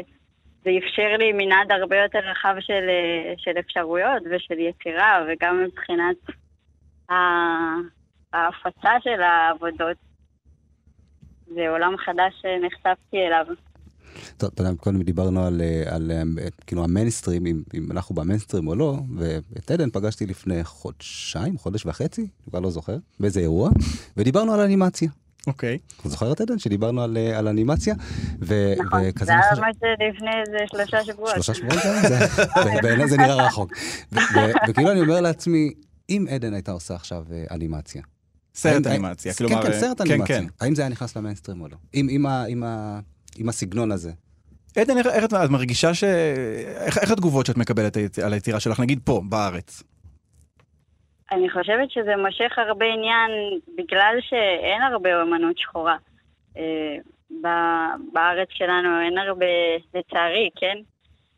[0.64, 6.16] זה אפשר לי מנעד הרבה יותר רחב של, אה, של אפשרויות ושל יצירה, וגם מבחינת
[8.34, 9.98] ההפצה של העבודות.
[11.46, 13.46] זה עולם חדש שנחשפתי אליו.
[14.38, 16.22] טוב, אתה יודע, קודם דיברנו על, אה, על אה,
[16.68, 22.22] כאילו המיינסטרים, אם, אם אנחנו במיינסטרים או לא, ואת עדן פגשתי לפני חודשיים, חודש וחצי,
[22.22, 23.70] אני כבר לא זוכר, באיזה אירוע,
[24.18, 25.10] ודיברנו על אנימציה.
[25.48, 25.78] אוקיי.
[26.06, 27.96] את זוכרת עדן שדיברנו על, אה, על אנימציה?
[28.42, 29.76] ו, נכון, וכזה זה היה ממש
[30.16, 31.32] לפני איזה שלושה שבועות.
[31.34, 32.08] שלושה שבועות גם?
[32.10, 32.20] זה-
[32.84, 33.72] בעיניי זה נראה רחוק.
[34.70, 35.74] וכאילו אני אומר לעצמי,
[36.10, 38.02] אם עדן הייתה עושה עכשיו אנימציה.
[38.56, 39.64] סרט אנימציה, כן, כלומר...
[39.64, 40.40] כן, אה, סרט כן, אנימציה.
[40.42, 40.48] כן.
[40.62, 41.78] האם זה היה נכנס למיינסטרים או לא?
[41.94, 42.64] עם-
[43.38, 44.12] עם הסגנון הזה.
[44.78, 46.04] עדן, איך, איך את, מרגישה ש...
[46.86, 49.84] איך, איך התגובות שאת מקבלת על היצירה שלך, נגיד פה, בארץ?
[51.32, 53.32] אני חושבת שזה מושך הרבה עניין
[53.78, 55.98] בגלל שאין הרבה אומנות שחורה.
[56.58, 56.96] אה,
[57.44, 59.46] ב- בארץ שלנו אין הרבה,
[59.94, 60.78] לצערי, כן?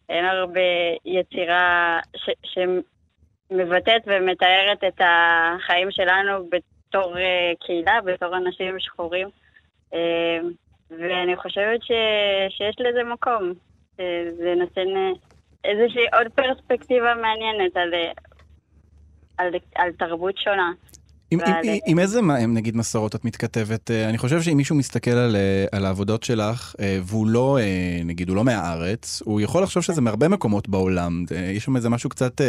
[0.10, 0.60] אין הרבה
[1.06, 9.28] יצירה ש- שמבטאת ומתארת את החיים שלנו בתור אה, קהילה, בתור אנשים שחורים.
[9.94, 10.40] אה,
[10.92, 11.92] ואני חושבת ש,
[12.58, 13.54] שיש לזה מקום.
[14.38, 15.12] זה נותן אה,
[15.64, 18.12] איזושהי עוד פרספקטיבה מעניינת על, אה,
[19.38, 20.72] על, על תרבות שונה.
[21.32, 23.92] עם, עם, ועל- עם, עם איזה נגיד מסורות את מתכתבת?
[23.92, 25.36] אה, אני חושב שאם מישהו מסתכל על,
[25.72, 27.58] על העבודות שלך, והוא לא,
[28.06, 31.26] נגיד, הוא לא מהארץ, הוא יכול לחשוב שזה מהרבה מקומות בעולם.
[31.56, 32.42] יש שם איזה משהו קצת...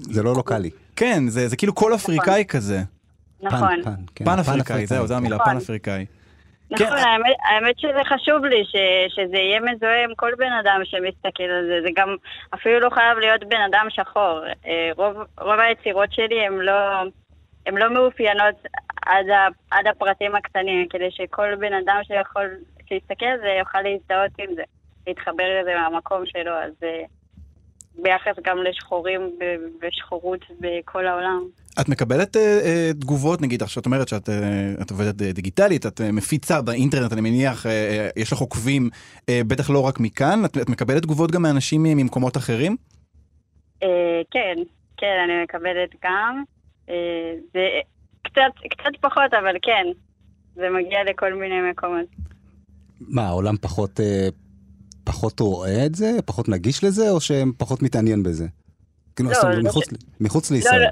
[0.00, 0.70] זה לא לוקאלי.
[0.96, 2.82] כן, זה, זה כאילו כל אפריקאי כזה.
[3.42, 3.82] נכון.
[3.84, 5.52] פן, כן, פן אפריקאי, זהו, זו המילה, נכון.
[5.52, 6.06] פן אפריקאי.
[6.70, 7.08] נכון, כן.
[7.08, 8.76] האמת, האמת שזה חשוב לי, ש,
[9.14, 11.80] שזה יהיה מזוהה עם כל בן אדם שמסתכל על זה.
[11.82, 12.16] זה גם
[12.54, 14.40] אפילו לא חייב להיות בן אדם שחור.
[14.66, 17.02] אה, רוב, רוב היצירות שלי הן לא,
[17.72, 18.54] לא מאופיינות
[19.06, 22.50] עד, ה, עד הפרטים הקטנים, כדי שכל בן אדם שיכול,
[22.88, 24.62] שיסתכל על זה יוכל להזדהות עם זה,
[25.06, 26.52] להתחבר לזה מהמקום שלו.
[26.52, 27.02] אז אה,
[28.02, 29.20] ביחס גם לשחורים
[29.82, 31.44] ושחורות בכל העולם.
[31.80, 35.86] את מקבלת אה, אה, תגובות, נגיד, עכשיו את אומרת שאת אה, את עובדת אה, דיגיטלית,
[35.86, 38.90] את אה, מפיצה באינטרנט, אני מניח, אה, אה, יש לך עוקבים,
[39.28, 42.76] אה, בטח לא רק מכאן, את, את מקבלת תגובות גם מאנשים אה, ממקומות אחרים?
[43.82, 44.54] אה, כן,
[44.96, 46.42] כן, אני מקבלת גם.
[46.90, 47.66] אה, זה
[48.22, 49.86] קצת, קצת פחות, אבל כן,
[50.54, 52.06] זה מגיע לכל מיני מקומות.
[53.00, 54.28] מה, העולם פחות, אה,
[55.10, 56.10] פחות רואה את זה?
[56.26, 58.46] פחות נגיש לזה, או שהם פחות מתעניין בזה?
[59.16, 60.80] כאילו, לא, אומרת, לא מחוץ, ש- מחוץ לא, לישראל.
[60.80, 60.88] לא.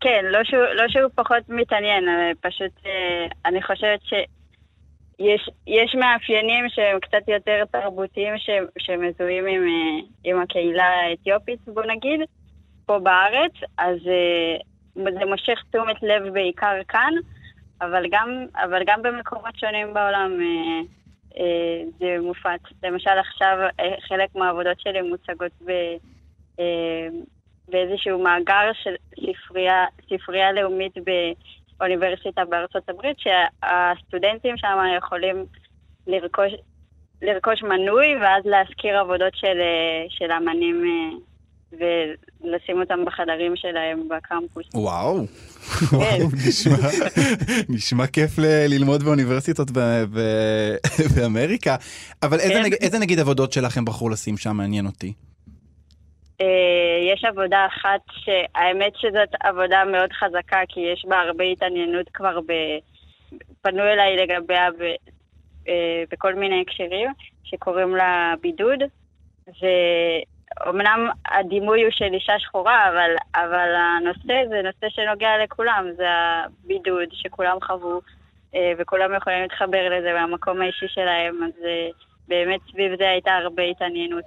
[0.00, 2.04] כן, לא שהוא, לא שהוא פחות מתעניין,
[2.40, 10.00] פשוט אה, אני חושבת שיש יש מאפיינים שהם קצת יותר תרבותיים ש, שמזוהים עם, אה,
[10.24, 12.20] עם הקהילה האתיופית, בוא נגיד,
[12.86, 14.56] פה בארץ, אז אה,
[14.94, 17.12] זה מושך תשומת לב בעיקר כאן,
[17.80, 20.30] אבל גם, אבל גם במקומות שונים בעולם
[21.98, 22.60] זה מופץ.
[22.82, 25.70] למשל עכשיו אה, חלק מהעבודות שלי מוצגות ב...
[26.60, 27.08] אה,
[27.68, 30.92] באיזשהו מאגר של ספרייה, ספרייה לאומית
[31.78, 35.46] באוניברסיטה בארצות הברית, שהסטודנטים שם יכולים
[36.06, 36.52] לרכוש,
[37.22, 41.18] לרכוש מנוי ואז להשכיר עבודות של, אה, של אמנים אה,
[41.72, 44.66] ולשים אותם בחדרים שלהם בקמפוס.
[44.74, 45.16] וואו,
[45.90, 45.96] כן.
[45.96, 46.88] וואו, נשמע,
[47.76, 49.78] נשמע כיף ל- ללמוד באוניברסיטות ב-
[50.14, 50.76] ב-
[51.16, 51.76] באמריקה.
[52.22, 52.62] אבל איזה, כן.
[52.62, 55.12] נג, איזה נגיד עבודות שלך הם בחרו לשים שם, מעניין אותי.
[56.40, 56.46] אה,
[57.14, 62.52] יש עבודה אחת שהאמת שזאת עבודה מאוד חזקה, כי יש בה הרבה התעניינות כבר ב...
[63.62, 64.82] פנו אליי לגביה ב...
[65.68, 67.08] אה, בכל מיני הקשרים,
[67.44, 68.78] שקוראים לה בידוד,
[70.56, 77.08] ואומנם הדימוי הוא של אישה שחורה, אבל, אבל הנושא זה נושא שנוגע לכולם, זה הבידוד
[77.12, 78.00] שכולם חוו,
[78.54, 81.88] אה, וכולם יכולים להתחבר לזה מהמקום האישי שלהם, אז אה,
[82.28, 84.24] באמת סביב זה הייתה הרבה התעניינות.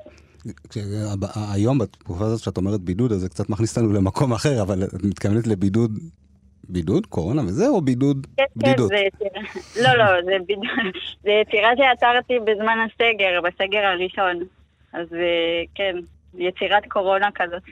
[0.69, 4.61] כש- ה- היום, בתקופה הזאת שאת אומרת בידוד, אז זה קצת מכניס אותנו למקום אחר,
[4.61, 5.91] אבל את מתכוונת לבידוד,
[6.69, 8.87] בידוד, קורונה וזה, או בידוד, כן, כן, בדידות?
[8.87, 9.41] זה יצירה.
[9.83, 10.63] לא, לא, זה בדיוק,
[11.23, 14.39] זה יצירה שיצרתי בזמן הסגר, בסגר הראשון.
[14.93, 15.95] אז אה, כן,
[16.33, 17.63] יצירת קורונה כזאת.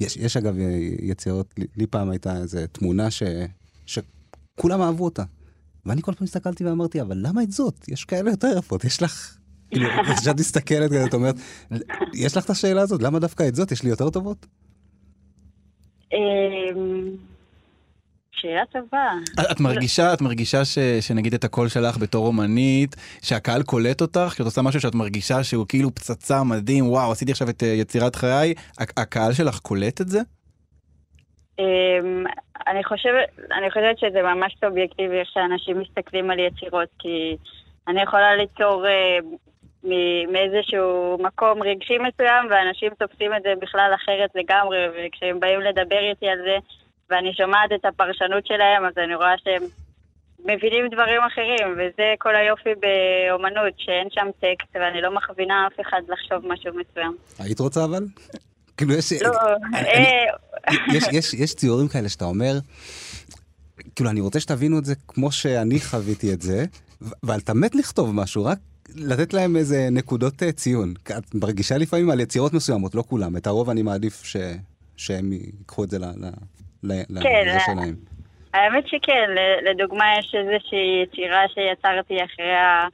[0.00, 0.54] יש, יש אגב
[1.00, 3.22] יצירות, לי, לי פעם הייתה איזו תמונה ש,
[3.86, 5.22] שכולם אהבו אותה.
[5.86, 7.88] ואני כל פעם הסתכלתי ואמרתי, אבל למה את זאת?
[7.88, 9.36] יש כאלה יותר יפות, יש לך...
[9.70, 9.88] כאילו,
[10.20, 11.34] כשאת מסתכלת כזה, את אומרת,
[12.14, 13.72] יש לך את השאלה הזאת, למה דווקא את זאת?
[13.72, 14.46] יש לי יותר טובות?
[18.46, 19.10] שאלה טובה.
[19.52, 24.46] את- מרגישה, את מרגישה ש, שנגיד את הקול שלך בתור אומנית, שהקהל קולט אותך, כשאת
[24.46, 28.54] עושה משהו שאת מרגישה שהוא כאילו פצצה מדהים, וואו, עשיתי עכשיו את אה, יצירת חיי,
[28.78, 30.18] הקהל שלך קולט את זה?
[31.58, 32.24] אמ,
[32.66, 33.24] אני חושבת,
[33.58, 37.36] אני חושבת שזה ממש סובייקטיבי איך שאנשים מסתכלים על יצירות, כי
[37.88, 39.18] אני יכולה ליצור אה,
[39.84, 45.98] מ- מאיזשהו מקום רגשי מסוים, ואנשים תופסים את זה בכלל אחרת לגמרי, וכשהם באים לדבר
[46.10, 46.56] איתי על זה,
[47.10, 49.62] ואני שומעת את הפרשנות שלהם, אז אני רואה שהם
[50.38, 56.00] מבינים דברים אחרים, וזה כל היופי באומנות, שאין שם טקסט, ואני לא מכווינה אף אחד
[56.08, 57.16] לחשוב משהו מסוים.
[57.38, 58.04] היית רוצה אבל?
[58.76, 59.12] כאילו, יש...
[59.12, 59.30] לא,
[59.74, 60.26] אה,
[61.12, 62.52] יש, ציורים כאלה שאתה אומר,
[63.94, 66.64] כאילו, אני רוצה שתבינו את זה כמו שאני חוויתי את זה,
[67.22, 68.58] אבל אתה מת לכתוב משהו, רק
[68.94, 70.94] לתת להם איזה נקודות אה, ציון.
[71.18, 73.36] את מרגישה לפעמים על יצירות מסוימות, לא כולם.
[73.36, 74.36] את הרוב אני מעדיף ש...
[74.96, 76.04] שהם ייקחו את זה ל...
[76.86, 76.92] ל...
[77.18, 77.22] ל...
[77.22, 77.94] כן, לזה שלהם.
[78.54, 79.30] האמת שכן,
[79.62, 82.88] לדוגמה יש איזושהי יצירה שיצרתי אחרי, ה...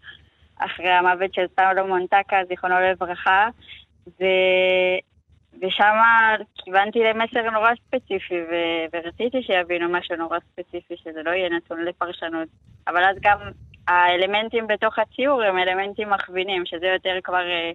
[0.58, 3.48] אחרי המוות של סלומון טקה, זיכרונו לברכה,
[4.20, 4.24] ו...
[5.62, 5.94] ושם
[6.54, 8.54] כיוונתי למסר נורא ספציפי, ו...
[8.92, 12.48] ורציתי שיבינו משהו נורא ספציפי, שזה לא יהיה נתון לפרשנות.
[12.88, 13.38] אבל אז גם
[13.88, 17.70] האלמנטים בתוך הציור הם אלמנטים מכווינים, שזה יותר כבר אה,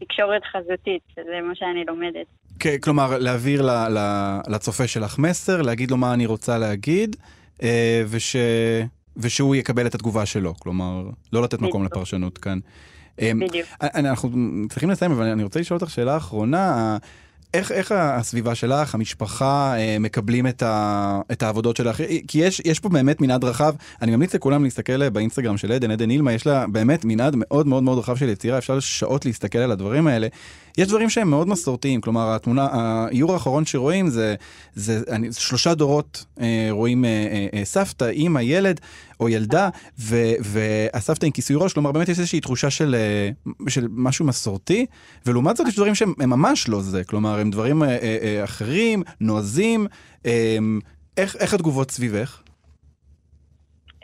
[0.00, 2.26] תקשורת חזותית, שזה מה שאני לומדת.
[2.58, 3.98] כן, כלומר, להעביר ל, ל,
[4.48, 7.16] לצופה שלך מסר, להגיד לו מה אני רוצה להגיד,
[7.62, 8.36] אה, וש,
[9.16, 10.54] ושהוא יקבל את התגובה שלו.
[10.54, 11.02] כלומר,
[11.32, 11.96] לא לתת מקום בדיוק.
[11.96, 12.58] לפרשנות כאן.
[13.20, 13.68] אה, בדיוק.
[13.80, 14.30] אנחנו
[14.68, 16.96] צריכים לסיים, אבל אני רוצה לשאול אותך שאלה אחרונה.
[17.54, 22.00] איך, איך הסביבה שלך, המשפחה, אה, מקבלים את, ה, את העבודות שלך?
[22.28, 23.74] כי יש, יש פה באמת מנעד רחב.
[24.02, 27.82] אני ממליץ לכולם להסתכל באינסטגרם של עדן, עדן אילמה, יש לה באמת מנעד מאוד מאוד
[27.82, 30.26] מאוד רחב של יצירה, אפשר שעות להסתכל על הדברים האלה.
[30.78, 34.34] יש דברים שהם מאוד מסורתיים, כלומר, התמונה, האיור האחרון שרואים זה,
[34.74, 38.80] זה אני, שלושה דורות אה, רואים אה, אה, אה, סבתא, אימא, ילד
[39.20, 43.28] או ילדה, ו, והסבתא עם כיסוי ראש, כלומר, באמת יש איזושהי תחושה של, אה,
[43.68, 44.86] של משהו מסורתי,
[45.26, 48.44] ולעומת זאת יש דברים שהם הם ממש לא זה, כלומר, הם דברים אה, אה, אה,
[48.44, 49.86] אחרים, נועזים.
[50.26, 50.58] אה,
[51.16, 52.42] איך, איך התגובות סביבך?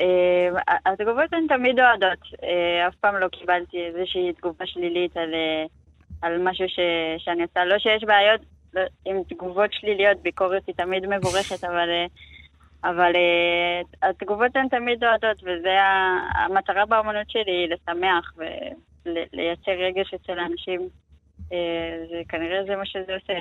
[0.01, 0.49] אה,
[0.87, 2.19] התגובות הן תמיד אוהדות.
[2.43, 5.35] אה, אף פעם לא קיבלתי איזושהי תגובה שלילית על,
[6.23, 6.79] על משהו ש,
[7.19, 7.65] שאני עושה.
[7.65, 8.41] לא שיש בעיות
[8.75, 12.07] לא, עם תגובות שליליות, ביקורת היא תמיד מבורכת, אבל, אה,
[12.85, 15.77] אבל אה, התגובות הן תמיד אוהדות, וזה
[16.35, 18.35] המטרה באמנות שלי, היא לשמח
[19.07, 20.81] ולייצר רגש אצל האנשים.
[21.53, 23.39] אה, זה כנראה זה מה שזה עושה.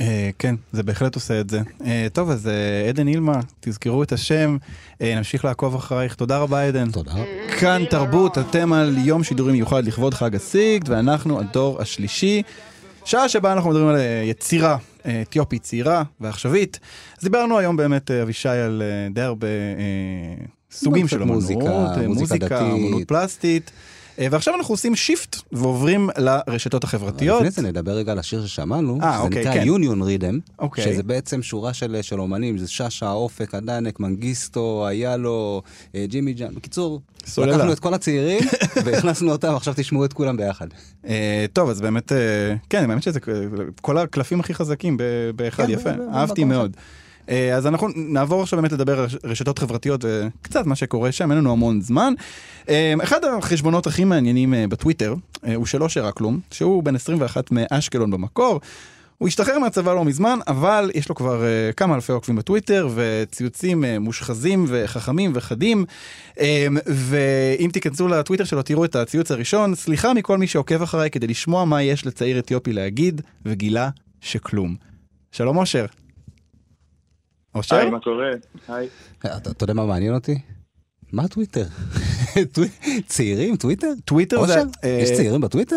[0.00, 1.60] אה, כן, זה בהחלט עושה את זה.
[1.84, 4.56] אה, טוב, אז אה, עדן אילמה, תזכרו את השם,
[5.00, 6.14] נמשיך לעקוב אחרייך.
[6.14, 6.90] תודה רבה, עדן.
[6.90, 7.12] תודה.
[7.60, 12.42] כאן תרבות, אתם על יום שידורים מיוחד לכבוד חג הסיגד, ואנחנו הדור השלישי.
[13.04, 14.76] שעה שבה אנחנו מדברים על יצירה
[15.22, 16.80] אתיופית צעירה ועכשווית.
[17.18, 19.46] אז דיברנו היום באמת, אבישי, על די הרבה
[20.72, 22.52] סוגים של אמנות, מוזיקה, מוזיקה מוזיקה, דתית.
[22.52, 23.70] אמנות פלסטית.
[24.20, 27.40] אה, ועכשיו אנחנו עושים shift ועוברים לרשתות החברתיות.
[27.40, 29.66] לפני זה נדבר רגע על השיר ששמענו, אה, זה אוקיי, נקרא כן.
[29.66, 30.84] Union Riddim, אוקיי.
[30.84, 35.62] שזה בעצם שורה של, של אומנים, זה שאשא, אופק, הדנק, מנגיסטו, איילו,
[35.94, 36.54] אה, ג'ימי ג'אן.
[36.54, 37.56] בקיצור, סוללה.
[37.56, 38.40] לקחנו את כל הצעירים
[38.84, 40.66] והכנסנו אותם, עכשיו תשמעו את כולם ביחד.
[41.06, 42.18] אה, טוב, אז באמת, אה,
[42.70, 43.20] כן, באמת שזה
[43.80, 44.96] כל הקלפים הכי חזקים
[45.36, 46.76] באחד, כן, יפה, אהבתי מאוד.
[46.76, 46.82] אה,
[47.56, 51.52] אז אנחנו נעבור עכשיו באמת לדבר על רשתות חברתיות וקצת מה שקורה שם, אין לנו
[51.52, 52.14] המון זמן.
[52.68, 55.14] אה, אחד החשבונות הכי מעניינים אה, בטוויטר
[55.46, 58.60] אה, הוא של אושר אקלום, שהוא בן 21 מאשקלון במקור.
[59.18, 63.84] הוא השתחרר מהצבא לא מזמן, אבל יש לו כבר uh, כמה אלפי עוקבים בטוויטר, וציוצים
[63.84, 65.84] uh, מושחזים וחכמים וחדים.
[66.36, 66.40] אמ,
[66.86, 69.74] ואם תיכנסו לטוויטר שלו, תראו את הציוץ הראשון.
[69.74, 74.76] סליחה מכל מי שעוקב אחריי כדי לשמוע מה יש לצעיר אתיופי להגיד, וגילה שכלום.
[75.32, 75.86] שלום אושר.
[77.54, 77.76] אושר?
[77.76, 78.30] היי, מה קורה?
[78.68, 78.88] היי.
[79.18, 80.34] אתה אתה יודע מה מעניין אותי?
[81.12, 81.64] מה טוויטר?
[82.54, 82.62] טו-
[83.06, 83.86] צעירים, טוויטר?
[84.04, 84.52] טוויטר זה...
[84.60, 84.68] אושר?
[84.84, 85.76] אה, יש צעירים בטוויטר?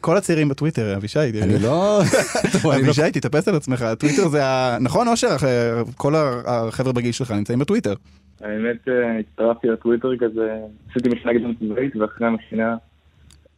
[0.00, 1.18] כל, הצעירים בטוויטר, אבישי.
[1.42, 2.00] אני לא...
[2.64, 4.78] לא- אבישי, תתאפס על עצמך, טוויטר זה ה...
[4.80, 5.36] נכון אושר?
[5.46, 6.14] אה, כל
[6.46, 7.94] החבר'ה בגיל שלך נמצאים בטוויטר.
[8.40, 10.56] האמת, אה, הצטרפתי לטוויטר כזה,
[10.90, 12.76] עשיתי מכינה קדם צבאית, ואחרי המכינה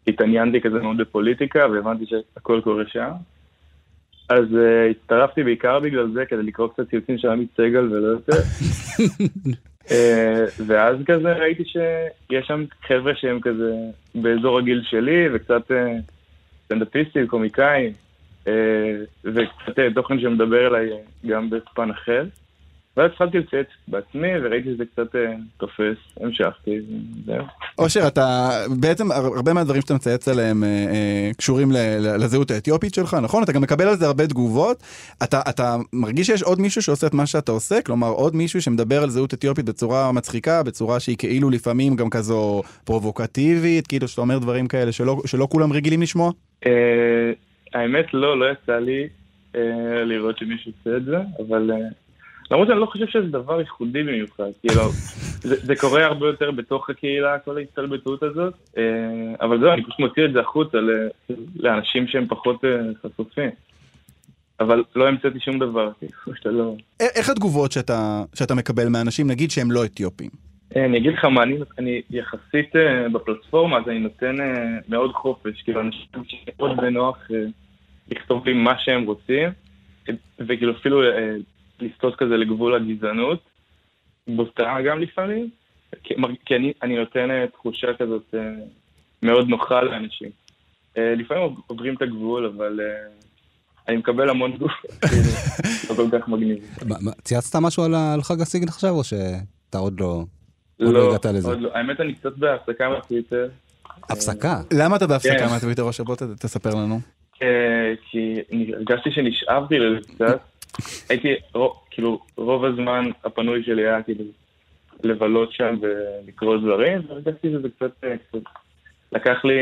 [0.08, 3.10] התעניינתי כזה מאוד בפוליטיקה, והבנתי שהכל קורה שם.
[4.28, 8.42] אז uh, הצטרפתי בעיקר בגלל זה, כדי לקרוא קצת ציוצים של עמית סגל ולא יותר.
[9.82, 9.92] uh,
[10.66, 13.72] ואז כזה ראיתי שיש שם חבר'ה שהם כזה
[14.14, 15.74] באזור הגיל שלי, וקצת uh,
[16.64, 17.92] סטנדאפיסטים, קומיקאים,
[18.44, 18.48] uh,
[19.24, 22.24] וקצת uh, תוכן שמדבר אליי uh, גם בפן אחר.
[22.96, 26.78] ואז התחלתי לצייץ בעצמי, וראיתי שזה קצת אה, תופס, המשכתי,
[27.22, 27.44] וזהו.
[27.78, 31.68] אושר, אתה, בעצם הר- הרבה מהדברים שאתה מצייץ עליהם אה, אה, קשורים
[32.20, 33.42] לזהות האתיופית שלך, נכון?
[33.42, 34.82] אתה גם מקבל על זה הרבה תגובות.
[35.22, 37.82] אתה, אתה מרגיש שיש עוד מישהו שעושה את מה שאתה עושה?
[37.82, 42.62] כלומר, עוד מישהו שמדבר על זהות אתיופית בצורה מצחיקה, בצורה שהיא כאילו לפעמים גם כזו
[42.84, 46.30] פרובוקטיבית, כאילו שאתה אומר דברים כאלה שלא, שלא כולם רגילים לשמוע?
[47.74, 49.08] האמת לא, לא יצא לי
[50.04, 51.16] לראות שמישהו עושה את זה,
[51.48, 51.70] אבל
[52.50, 54.82] למרות שאני לא חושב שזה דבר ייחודי במיוחד, כאילו,
[55.40, 58.82] זה, זה קורה הרבה יותר בתוך הקהילה, כל ההסתלבטות הזאת, אה,
[59.40, 60.78] אבל זהו, אני פשוט מוציא את זה החוצה
[61.56, 62.70] לאנשים שהם פחות אה,
[63.02, 63.50] חשופים.
[64.60, 66.74] אבל לא המצאתי שום דבר, כאילו, שאתה לא...
[67.00, 70.30] איך התגובות שאתה, שאתה מקבל מאנשים, נגיד שהם לא אתיופים?
[70.76, 72.72] אה, אני אגיד לך מה, אני, אני יחסית
[73.12, 74.36] בפלטפורמה, אז אני נותן
[74.88, 77.28] מאוד חופש, כאילו אנשים שמאוד בנוח
[78.10, 79.48] לכתוב לי מה שהם רוצים,
[80.40, 81.02] וכאילו אפילו
[81.80, 83.38] לסטות כזה לגבול הגזענות,
[84.28, 85.50] בהפתעה גם לפעמים,
[86.04, 86.14] כי,
[86.56, 88.40] אני, אני נותן אה, תחושה כזאת אה,
[89.22, 90.30] מאוד נוחה לאנשים.
[90.98, 92.80] אה, לפעמים עוברים את הגבול, אבל
[93.88, 94.72] אני מקבל המון גוף,
[95.90, 96.58] לא כל כך מגניב.
[97.22, 100.06] צייצת משהו על על חג הסיגד עכשיו, או שאתה עוד לא...
[100.06, 100.24] עוד
[100.78, 101.48] לא לא, הגעת לזה.
[101.48, 101.70] עוד לא.
[101.74, 103.48] האמת אני קצת בהפסקה מהטוויטר.
[104.10, 104.60] הפסקה.
[104.72, 105.46] למה אתה בהפסקה כן.
[105.46, 106.04] מהטוויטר, אושר?
[106.04, 107.00] בוא ת- תספר לנו.
[108.10, 108.34] כי
[108.76, 110.40] הרגשתי שנשאבתי לזה קצת.
[111.08, 111.28] הייתי,
[111.90, 114.24] כאילו, רוב הזמן הפנוי שלי היה כאילו
[115.04, 118.38] לבלות שם ולקרוא דברים, והרגשתי שזה קצת, אה, קצת
[119.12, 119.54] לקח לי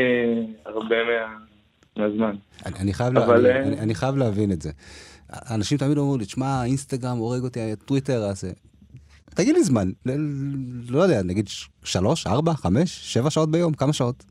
[0.65, 1.37] הרבה מה-
[1.97, 2.35] מהזמן.
[2.65, 4.71] אני, אני, חייב, לה, אבל, אני, אה, אני, אני חייב להבין את זה.
[5.55, 8.45] אנשים תמיד אומרים לי, תשמע, אינסטגרם הורג אותי, טוויטר, אז...
[8.45, 8.49] אה,
[9.35, 9.87] תגיד לי זמן,
[10.89, 11.47] לא יודע, נגיד
[11.83, 14.25] שלוש, ארבע, חמש, שבע שעות ביום, כמה שעות?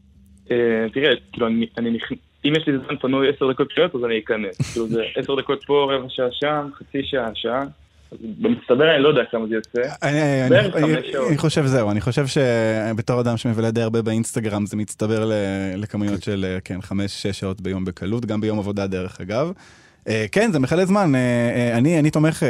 [0.51, 0.57] אה,
[0.95, 1.99] תראה, כאילו, אני.
[2.45, 4.57] אם יש לי זמן פנוי עשר דקות קריאות, אז אני אכנס.
[4.73, 7.65] כאילו, זה עשר דקות פה, רבע שעה שם, חצי שעה, שעה.
[8.23, 9.81] במצטבר אני לא יודע כמה זה יוצא.
[10.03, 11.15] אני, אני, אני, חמש.
[11.29, 15.31] אני חושב זהו, אני חושב שבתור אדם שמבלה די הרבה באינסטגרם זה מצטבר
[15.77, 19.53] לכמויות של כן, חמש-שש שעות ביום בקלות, גם ביום עבודה דרך אגב.
[20.09, 22.43] אה, כן, זה מכלה זמן, אה, אה, אני, אני תומך,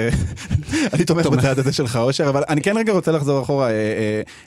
[0.94, 3.70] אני תומך בצעד הזה שלך, אושר, אבל אני כן רגע רוצה לחזור אחורה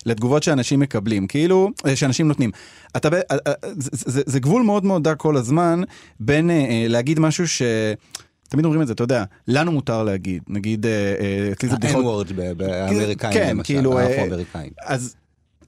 [0.05, 2.51] לתגובות שאנשים מקבלים, כאילו, שאנשים נותנים.
[2.97, 3.09] אתה,
[3.63, 5.81] זה, זה, זה גבול מאוד מאוד דק כל הזמן
[6.19, 6.49] בין
[6.87, 7.61] להגיד משהו ש...
[8.49, 10.85] תמיד אומרים את זה, אתה יודע, לנו מותר להגיד, נגיד,
[11.51, 12.27] אצלי זה בדיחות...
[12.27, 14.71] ה-N-word באמריקאים, כן, למשל, כאילו, האפרו-אמריקאים.
[14.85, 15.15] אז,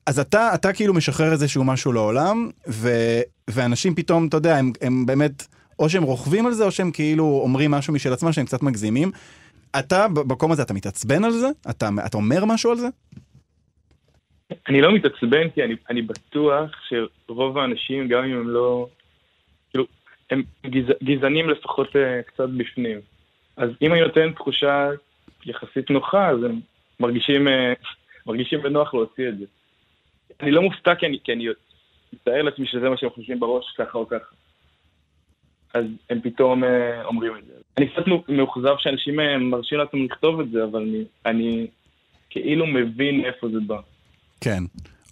[0.05, 2.91] אז אתה, אתה כאילו משחרר איזשהו משהו לעולם, ו,
[3.49, 5.47] ואנשים פתאום, אתה יודע, הם, הם באמת,
[5.79, 9.11] או שהם רוכבים על זה, או שהם כאילו אומרים משהו משל עצמם שהם קצת מגזימים.
[9.79, 11.47] אתה במקום הזה, אתה מתעצבן על זה?
[11.69, 12.87] אתה, אתה אומר משהו על זה?
[14.67, 18.87] אני לא מתעצבן כי אני, אני בטוח שרוב האנשים, גם אם הם לא...
[19.69, 19.85] כאילו,
[20.29, 22.99] הם גז, גזענים לפחות uh, קצת בפנים.
[23.57, 24.89] אז אם אני נותן תחושה
[25.45, 26.59] יחסית נוחה, אז הם
[26.99, 27.51] מרגישים, uh,
[28.27, 29.45] מרגישים בנוח להוציא את זה.
[30.41, 31.47] אני לא מופתע כי אני, כי אני
[32.13, 34.35] מתאר לעצמי שזה מה שהם חושבים בראש, ככה או ככה.
[35.73, 36.67] אז הם פתאום uh,
[37.05, 37.53] אומרים את זה.
[37.77, 41.67] אני קצת מאוכזב שאנשים uh, מרשים לעצמם לכתוב את זה, אבל אני, אני
[42.29, 43.77] כאילו מבין מאיפה זה בא.
[44.41, 44.63] כן.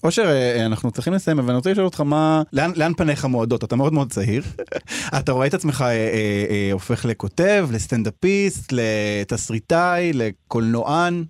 [0.04, 3.64] אושר, אה, אנחנו צריכים לסיים, אבל אני רוצה לשאול אותך מה, לאן, לאן פניך מועדות?
[3.64, 4.42] אתה מאוד מאוד צעיר.
[5.20, 11.24] אתה רואה את עצמך אה, אה, אה, הופך לכותב, לסטנדאפיסט, לתסריטאי, לקולנוען?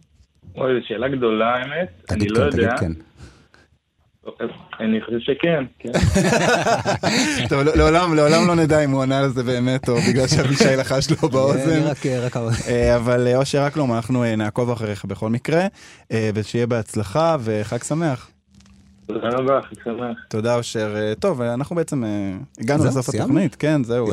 [0.57, 2.77] אוי, זו שאלה גדולה האמת, אני תגיד לא כן, תגיד יודע.
[2.77, 2.91] כן.
[4.79, 5.91] אני חושב שכן, כן.
[7.49, 10.75] טוב, לא- לעולם, לעולם לא נדע אם הוא ענה על זה באמת, או בגלל שאבישי
[10.77, 11.83] לחש לו באוזן.
[11.83, 12.37] רק- רק...
[12.67, 15.65] אה, אבל אה, אושר אקלום, אנחנו אה, נעקוב אחריך בכל מקרה,
[16.13, 18.29] ושיהיה בהצלחה וחג שמח.
[19.07, 20.17] תודה רבה, חג שמח.
[20.29, 20.95] תודה אושר.
[21.19, 22.03] טוב, אנחנו בעצם
[22.59, 23.09] הגענו לסוף?
[23.15, 24.07] התוכנית, כן, זהו.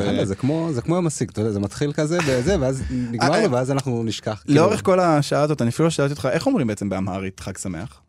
[0.71, 4.03] זה כמו יום הסיג, אתה יודע, זה מתחיל כזה בזה, ואז נגמר לו, ואז אנחנו
[4.03, 4.43] נשכח.
[4.47, 7.99] לאורך כל השעה הזאת, אני אפילו לא שאלתי אותך, איך אומרים בעצם באמהרית חג שמח?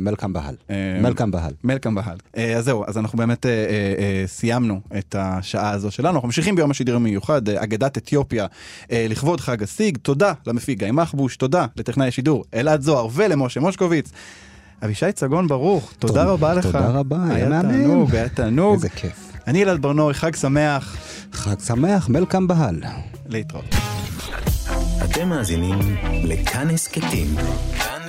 [0.00, 0.54] מלקם בהל.
[0.70, 1.52] אה, מלקם בהל.
[1.64, 2.16] מלקם בהל.
[2.36, 3.56] אה, אז זהו, אז אנחנו באמת אה, אה,
[3.98, 6.14] אה, סיימנו את השעה הזו שלנו.
[6.14, 8.46] אנחנו ממשיכים ביום השידורים המיוחד, אה, אגדת אתיופיה,
[8.92, 9.98] אה, לכבוד חג הסיגד.
[9.98, 14.10] תודה למפיק גיא מחבוש, תודה לטכנאי השידור אלעד זוהר ולמשה מושקוביץ.
[14.84, 16.66] אבישי צגון ברוך, תודה רבה לך.
[16.66, 17.72] תודה רבה, היה היה מהמם.
[17.72, 18.74] תענוג, היה תענוג.
[18.74, 19.32] איזה כיף.
[19.46, 20.96] אני אלעד ברנועי, חג שמח.
[21.32, 22.80] חג שמח, מלקם בהל.
[23.28, 23.74] להתראות.
[25.04, 25.78] אתם מאזינים
[26.24, 27.26] לכאן הסכתים.